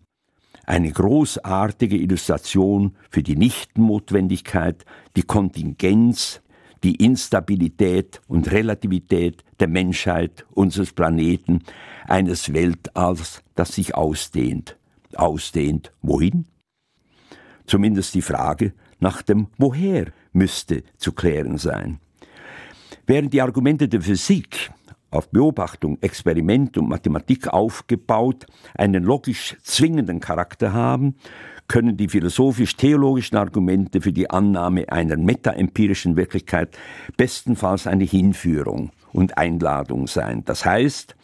Eine 0.66 0.92
großartige 0.92 1.96
Illustration 1.96 2.94
für 3.11 3.22
die 3.22 3.37
Nichtnotwendigkeit, 3.37 4.85
die 5.16 5.22
Kontingenz, 5.22 6.42
die 6.85 6.96
Instabilität 6.96 8.20
und 8.29 8.51
Relativität 8.51 9.44
der 9.61 9.68
Menschheit, 9.68 10.46
unseres 10.51 10.92
Planeten, 10.92 11.64
eines 12.07 12.53
Weltalls, 12.53 13.42
das 13.55 13.74
sich 13.74 13.94
ausdehnt 13.94 14.77
ausdehnt. 15.14 15.92
Wohin? 16.03 16.47
Zumindest 17.66 18.14
die 18.14 18.23
Frage 18.23 18.73
nach 19.01 19.23
dem 19.23 19.49
Woher 19.59 20.07
müsste 20.33 20.83
zu 20.97 21.12
klären 21.12 21.59
sein. 21.59 22.01
Während 23.07 23.33
die 23.33 23.42
Argumente 23.42 23.88
der 23.88 24.03
Physik 24.03 24.71
auf 25.11 25.31
Beobachtung, 25.31 25.99
Experiment 26.01 26.77
und 26.77 26.88
Mathematik 26.88 27.49
aufgebaut 27.49 28.47
einen 28.75 29.05
logisch 29.05 29.57
zwingenden 29.62 30.21
Charakter 30.21 30.73
haben, 30.73 31.16
können 31.68 31.97
die 31.97 32.09
philosophisch-theologischen 32.09 33.37
Argumente 33.37 34.01
für 34.01 34.12
die 34.12 34.31
Annahme 34.31 34.90
einer 34.90 35.16
metaempirischen 35.16 36.16
Wirklichkeit 36.16 36.77
bestenfalls 37.16 37.87
eine 37.87 38.05
Hinführung 38.05 38.90
und 39.12 39.37
Einladung 39.37 40.07
sein. 40.07 40.44
Das 40.44 40.64
heißt, 40.64 41.14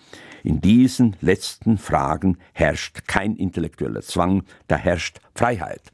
in 0.44 0.60
diesen 0.60 1.16
letzten 1.20 1.78
Fragen 1.78 2.38
herrscht 2.52 3.08
kein 3.08 3.34
intellektueller 3.34 4.02
Zwang, 4.02 4.44
da 4.68 4.76
herrscht 4.76 5.18
Freiheit. 5.34 5.92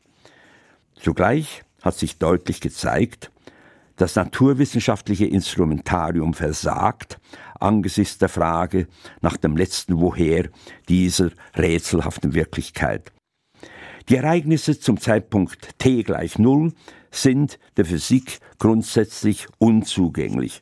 Zugleich 0.96 1.62
hat 1.82 1.96
sich 1.96 2.18
deutlich 2.18 2.60
gezeigt, 2.60 3.30
das 3.96 4.16
naturwissenschaftliche 4.16 5.26
Instrumentarium 5.26 6.34
versagt 6.34 7.18
angesichts 7.60 8.18
der 8.18 8.28
Frage 8.28 8.88
nach 9.20 9.36
dem 9.36 9.56
letzten 9.56 10.00
Woher 10.00 10.48
dieser 10.88 11.30
rätselhaften 11.56 12.34
Wirklichkeit. 12.34 13.12
Die 14.08 14.16
Ereignisse 14.16 14.80
zum 14.80 14.98
Zeitpunkt 14.98 15.78
t 15.78 16.02
gleich 16.02 16.38
Null 16.38 16.72
sind 17.10 17.58
der 17.76 17.84
Physik 17.84 18.40
grundsätzlich 18.58 19.46
unzugänglich. 19.58 20.60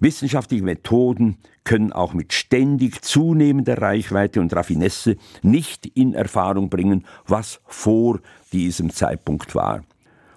Wissenschaftliche 0.00 0.64
Methoden 0.64 1.38
können 1.64 1.92
auch 1.92 2.14
mit 2.14 2.32
ständig 2.32 3.02
zunehmender 3.02 3.80
Reichweite 3.80 4.40
und 4.40 4.54
Raffinesse 4.54 5.16
nicht 5.42 5.86
in 5.86 6.14
Erfahrung 6.14 6.68
bringen, 6.68 7.04
was 7.26 7.60
vor 7.66 8.20
diesem 8.52 8.90
Zeitpunkt 8.90 9.54
war. 9.54 9.84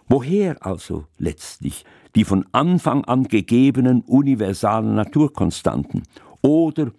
Woher 0.08 0.65
also 0.65 1.06
letztlich 1.17 1.86
die 2.15 2.24
von 2.24 2.45
Anfang 2.52 3.06
an 3.06 3.26
gegebenen 3.26 4.02
universalen 4.02 4.95
Naturkonstanten? 4.95 6.04
Oder, 6.41 6.91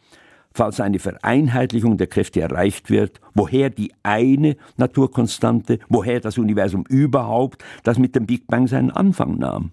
falls 0.52 0.80
eine 0.80 1.00
Vereinheitlichung 1.00 1.96
der 1.96 2.06
Kräfte 2.06 2.40
erreicht 2.40 2.90
wird, 2.90 3.20
woher 3.34 3.70
die 3.70 3.92
eine 4.04 4.56
Naturkonstante, 4.76 5.80
woher 5.88 6.20
das 6.20 6.38
Universum 6.38 6.84
überhaupt, 6.88 7.64
das 7.82 7.98
mit 7.98 8.14
dem 8.14 8.26
Big 8.26 8.46
Bang 8.46 8.68
seinen 8.68 8.92
Anfang 8.92 9.38
nahm? 9.38 9.72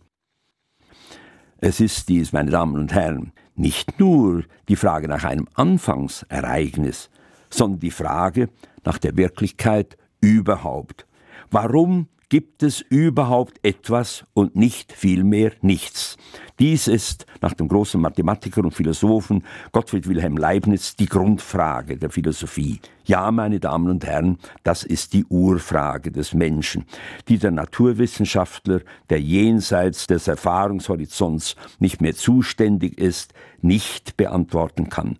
Es 1.59 1.79
ist 1.79 2.07
dies, 2.09 2.33
meine 2.33 2.51
Damen 2.51 2.75
und 2.75 2.93
Herren, 2.93 3.31
nicht 3.55 3.99
nur 3.99 4.43
die 4.69 4.75
Frage 4.75 5.07
nach 5.07 5.23
einem 5.23 5.47
Anfangsereignis, 5.55 7.09
sondern 7.49 7.79
die 7.79 7.91
Frage 7.91 8.49
nach 8.85 8.99
der 8.99 9.17
Wirklichkeit 9.17 9.97
überhaupt. 10.21 11.07
Warum 11.49 12.07
gibt 12.29 12.61
es 12.61 12.81
überhaupt 12.81 13.59
etwas 13.63 14.25
und 14.33 14.55
nicht 14.55 14.91
vielmehr 14.91 15.53
nichts. 15.61 16.17
Dies 16.59 16.87
ist 16.87 17.25
nach 17.41 17.53
dem 17.53 17.67
großen 17.67 18.01
Mathematiker 18.01 18.63
und 18.63 18.73
Philosophen 18.73 19.43
Gottfried 19.71 20.07
Wilhelm 20.07 20.35
Leibniz 20.35 20.95
die 20.95 21.05
Grundfrage 21.05 21.97
der 21.97 22.09
Philosophie. 22.09 22.79
Ja, 23.05 23.31
meine 23.31 23.59
Damen 23.59 23.89
und 23.89 24.05
Herren, 24.05 24.39
das 24.63 24.83
ist 24.83 25.13
die 25.13 25.23
Urfrage 25.25 26.11
des 26.11 26.33
Menschen, 26.33 26.85
die 27.29 27.37
der 27.37 27.51
Naturwissenschaftler, 27.51 28.81
der 29.09 29.21
jenseits 29.21 30.07
des 30.07 30.27
Erfahrungshorizonts 30.27 31.55
nicht 31.79 32.01
mehr 32.01 32.15
zuständig 32.15 32.97
ist, 32.97 33.33
nicht 33.61 34.17
beantworten 34.17 34.89
kann. 34.89 35.17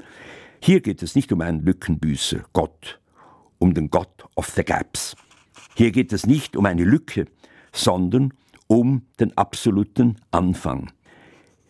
Hier 0.60 0.82
geht 0.82 1.04
es 1.04 1.16
nicht 1.16 1.32
um 1.32 1.42
einen 1.42 1.64
Lückenbüßer, 1.64 2.40
Gott, 2.52 3.00
um 3.60 3.74
den 3.74 3.90
God 3.90 4.10
of 4.36 4.48
the 4.48 4.64
Gaps. 4.64 5.16
Hier 5.78 5.92
geht 5.92 6.12
es 6.12 6.26
nicht 6.26 6.58
um 6.58 6.66
eine 6.66 6.84
Lücke, 6.84 7.28
sondern 7.72 8.34
um 8.66 9.04
den 9.20 9.38
absoluten 9.38 10.16
Anfang. 10.32 10.92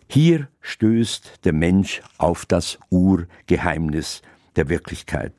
Hier 0.08 0.48
stößt 0.62 1.44
der 1.44 1.52
Mensch 1.52 2.02
auf 2.18 2.46
das 2.46 2.80
Urgeheimnis 2.90 4.22
der 4.56 4.70
Wirklichkeit. 4.70 5.34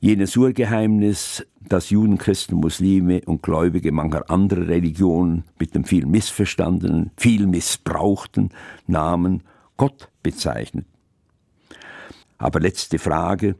Jenes 0.00 0.38
Urgeheimnis, 0.38 1.44
das 1.60 1.90
Juden, 1.90 2.16
Christen, 2.16 2.54
Muslime 2.54 3.20
und 3.26 3.42
Gläubige 3.42 3.92
mancher 3.92 4.30
anderer 4.30 4.68
Religionen 4.68 5.44
mit 5.58 5.74
dem 5.74 5.84
viel 5.84 6.06
missverstandenen, 6.06 7.10
viel 7.18 7.46
missbrauchten 7.46 8.52
Namen 8.86 9.42
Gott 9.76 10.08
bezeichnet. 10.22 10.86
Aber 12.38 12.58
letzte 12.58 12.98
Frage, 12.98 13.56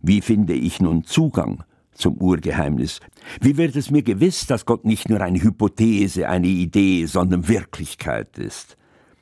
wie 0.00 0.20
finde 0.20 0.54
ich 0.54 0.80
nun 0.80 1.02
Zugang 1.02 1.64
zum 2.00 2.16
Urgeheimnis. 2.16 3.00
Wie 3.40 3.56
wird 3.56 3.76
es 3.76 3.90
mir 3.90 4.02
gewiss, 4.02 4.46
dass 4.46 4.66
Gott 4.66 4.84
nicht 4.84 5.08
nur 5.08 5.20
eine 5.20 5.42
Hypothese, 5.42 6.28
eine 6.28 6.48
Idee, 6.48 7.06
sondern 7.06 7.48
Wirklichkeit 7.48 8.38
ist? 8.38 8.76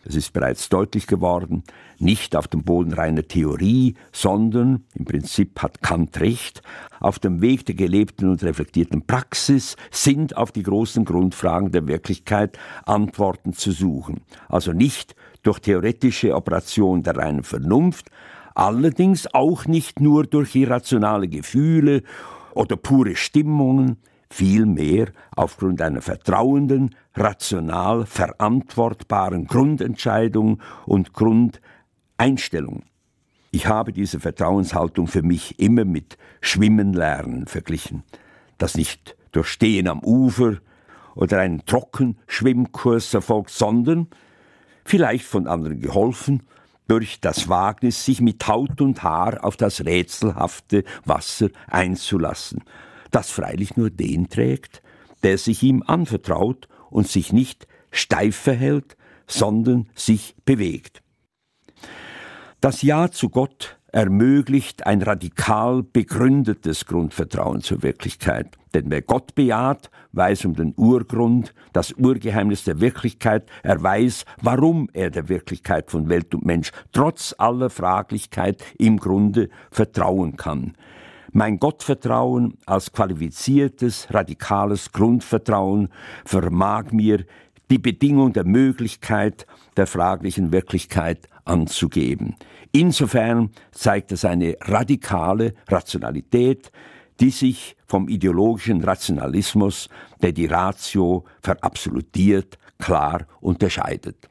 Es 0.04 0.14
ist 0.14 0.32
bereits 0.32 0.70
deutlich 0.70 1.06
geworden, 1.06 1.64
nicht 1.98 2.34
auf 2.34 2.48
dem 2.48 2.62
Boden 2.62 2.94
reiner 2.94 3.28
Theorie, 3.28 3.94
sondern, 4.10 4.84
im 4.94 5.04
Prinzip 5.04 5.60
hat 5.60 5.82
Kant 5.82 6.18
recht, 6.20 6.62
auf 6.98 7.18
dem 7.18 7.42
Weg 7.42 7.66
der 7.66 7.74
gelebten 7.74 8.30
und 8.30 8.42
reflektierten 8.42 9.06
Praxis 9.06 9.76
sind 9.90 10.36
auf 10.36 10.50
die 10.50 10.62
großen 10.62 11.04
Grundfragen 11.04 11.72
der 11.72 11.86
Wirklichkeit 11.88 12.58
Antworten 12.86 13.52
zu 13.52 13.70
suchen. 13.72 14.22
Also 14.48 14.72
nicht 14.72 15.14
durch 15.42 15.58
theoretische 15.58 16.34
Operation 16.34 17.02
der 17.02 17.16
reinen 17.16 17.42
Vernunft, 17.42 18.10
allerdings 18.54 19.32
auch 19.34 19.66
nicht 19.66 20.00
nur 20.00 20.24
durch 20.24 20.54
irrationale 20.54 21.28
Gefühle 21.28 22.02
oder 22.58 22.76
pure 22.76 23.14
Stimmungen, 23.14 23.98
vielmehr 24.30 25.12
aufgrund 25.36 25.80
einer 25.80 26.02
vertrauenden, 26.02 26.92
rational 27.14 28.04
verantwortbaren 28.04 29.46
Grundentscheidung 29.46 30.60
und 30.84 31.12
Grundeinstellung. 31.12 32.82
Ich 33.52 33.68
habe 33.68 33.92
diese 33.92 34.18
Vertrauenshaltung 34.18 35.06
für 35.06 35.22
mich 35.22 35.60
immer 35.60 35.84
mit 35.84 36.18
Schwimmen 36.40 36.94
lernen 36.94 37.46
verglichen, 37.46 38.02
das 38.58 38.76
nicht 38.76 39.16
durch 39.30 39.46
Stehen 39.46 39.86
am 39.86 40.00
Ufer 40.00 40.56
oder 41.14 41.38
einen 41.38 41.64
Trockenschwimmkurs 41.64 43.14
erfolgt, 43.14 43.50
sondern, 43.50 44.08
vielleicht 44.84 45.26
von 45.26 45.46
anderen 45.46 45.80
geholfen, 45.80 46.42
durch 46.88 47.20
das 47.20 47.48
Wagnis, 47.48 48.04
sich 48.04 48.20
mit 48.20 48.46
Haut 48.48 48.80
und 48.80 49.02
Haar 49.02 49.44
auf 49.44 49.56
das 49.56 49.84
rätselhafte 49.84 50.84
Wasser 51.04 51.50
einzulassen, 51.68 52.64
das 53.10 53.30
freilich 53.30 53.76
nur 53.76 53.90
den 53.90 54.28
trägt, 54.28 54.82
der 55.22 55.38
sich 55.38 55.62
ihm 55.62 55.82
anvertraut 55.86 56.68
und 56.90 57.06
sich 57.06 57.32
nicht 57.32 57.68
steif 57.90 58.36
verhält, 58.36 58.96
sondern 59.26 59.88
sich 59.94 60.34
bewegt. 60.44 61.02
Das 62.60 62.82
Ja 62.82 63.10
zu 63.10 63.28
Gott 63.28 63.77
ermöglicht 63.92 64.86
ein 64.86 65.02
radikal 65.02 65.82
begründetes 65.82 66.86
Grundvertrauen 66.86 67.62
zur 67.62 67.82
Wirklichkeit. 67.82 68.58
Denn 68.74 68.90
wer 68.90 69.02
Gott 69.02 69.34
bejaht, 69.34 69.90
weiß 70.12 70.44
um 70.44 70.54
den 70.54 70.74
Urgrund, 70.76 71.54
das 71.72 71.92
Urgeheimnis 71.92 72.64
der 72.64 72.80
Wirklichkeit, 72.80 73.48
er 73.62 73.82
weiß, 73.82 74.24
warum 74.42 74.88
er 74.92 75.10
der 75.10 75.28
Wirklichkeit 75.28 75.90
von 75.90 76.08
Welt 76.08 76.34
und 76.34 76.44
Mensch 76.44 76.70
trotz 76.92 77.34
aller 77.38 77.70
Fraglichkeit 77.70 78.62
im 78.78 78.98
Grunde 78.98 79.48
vertrauen 79.70 80.36
kann. 80.36 80.74
Mein 81.32 81.58
Gottvertrauen 81.58 82.56
als 82.66 82.92
qualifiziertes, 82.92 84.08
radikales 84.10 84.92
Grundvertrauen 84.92 85.88
vermag 86.24 86.90
mir 86.90 87.24
die 87.70 87.78
Bedingung 87.78 88.32
der 88.32 88.44
Möglichkeit 88.44 89.46
der 89.76 89.86
fraglichen 89.86 90.52
Wirklichkeit 90.52 91.28
anzugeben. 91.48 92.36
Insofern 92.72 93.50
zeigt 93.72 94.12
es 94.12 94.24
eine 94.24 94.56
radikale 94.60 95.54
Rationalität, 95.68 96.70
die 97.20 97.30
sich 97.30 97.76
vom 97.86 98.08
ideologischen 98.08 98.84
Rationalismus, 98.84 99.88
der 100.22 100.32
die 100.32 100.46
Ratio 100.46 101.24
verabsolutiert, 101.42 102.58
klar 102.78 103.26
unterscheidet. 103.40 104.28